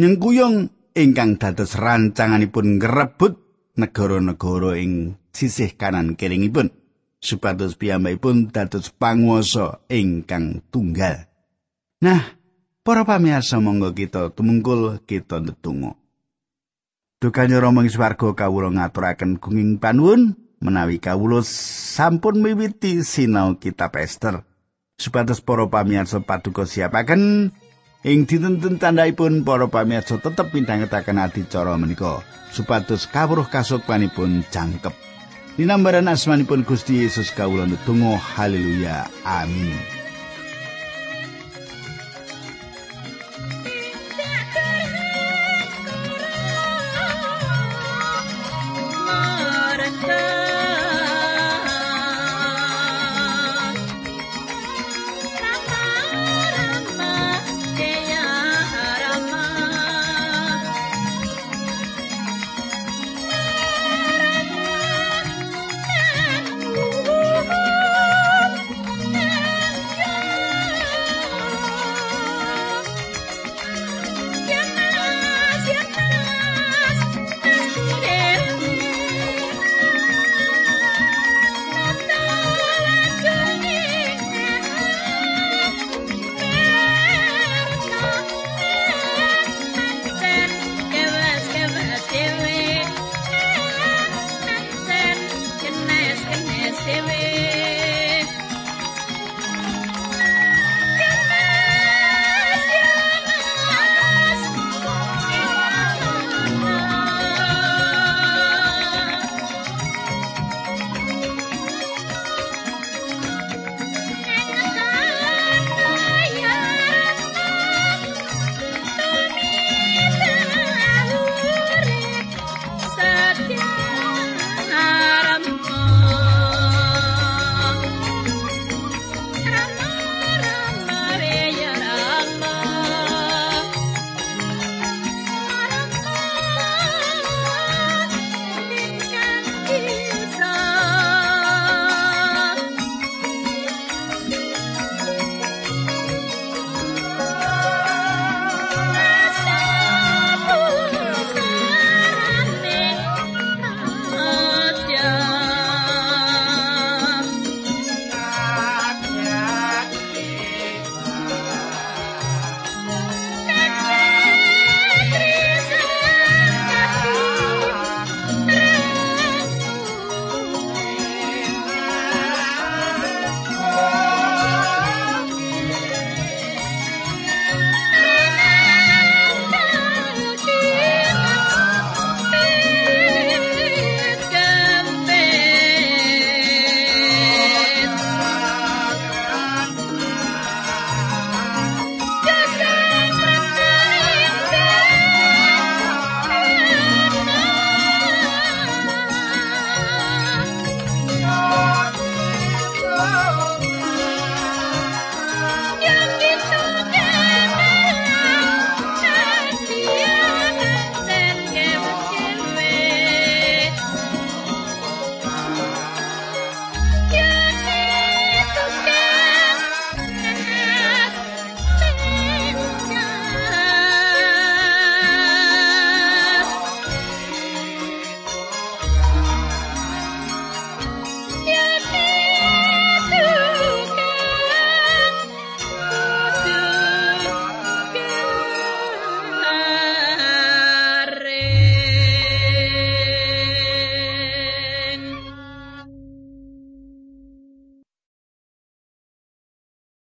nyengkuyung 0.00 0.72
ingkang 0.96 1.36
dados 1.36 1.76
rancanganipun 1.76 2.80
ngrebut 2.80 3.36
negara-negara 3.76 4.80
ing 4.80 5.20
sisih 5.32 5.76
kanan 5.76 6.16
kelingipun 6.16 6.72
supados 7.20 7.76
piyambakipun 7.76 8.48
dados 8.48 8.88
panguwasa 8.96 9.84
ingkang 9.92 10.64
tunggal. 10.72 11.28
Nah, 12.00 12.32
para 12.80 13.04
pamirsa 13.04 13.60
monggo 13.60 13.92
kita 13.92 14.32
tumungkul 14.32 15.04
kita 15.04 15.44
ndedonga. 15.44 15.99
Dukane 17.20 17.52
Rama 17.60 17.84
ing 17.84 17.92
swarga 17.92 18.32
kawula 18.32 18.72
ngaturaken 18.72 19.36
gunging 19.44 19.76
panuwun 19.76 20.40
menawi 20.64 20.96
kawula 21.04 21.44
sampun 21.44 22.40
miwiti 22.40 23.04
sinau 23.04 23.60
kitab 23.60 23.92
Ester. 24.00 24.40
Supados 24.96 25.44
para 25.44 25.68
pamirsa 25.68 26.24
paduka 26.24 26.64
siapaken 26.64 27.52
ing 28.08 28.18
dinten 28.24 28.80
tandhaipun 28.80 29.44
para 29.44 29.68
pamirsa 29.68 30.16
tetep 30.16 30.48
pindhangetaken 30.48 31.20
adicara 31.20 31.76
menika 31.76 32.24
supados 32.56 33.04
kawruh 33.04 33.44
kasukmanipun 33.52 34.40
jangkep. 34.48 34.96
Dinambaran 35.60 36.08
asmanipun 36.08 36.64
Gusti 36.64 37.04
Yesus 37.04 37.36
kawula 37.36 37.68
ndedonga 37.68 38.16
haleluya 38.16 39.12
amin 39.28 39.99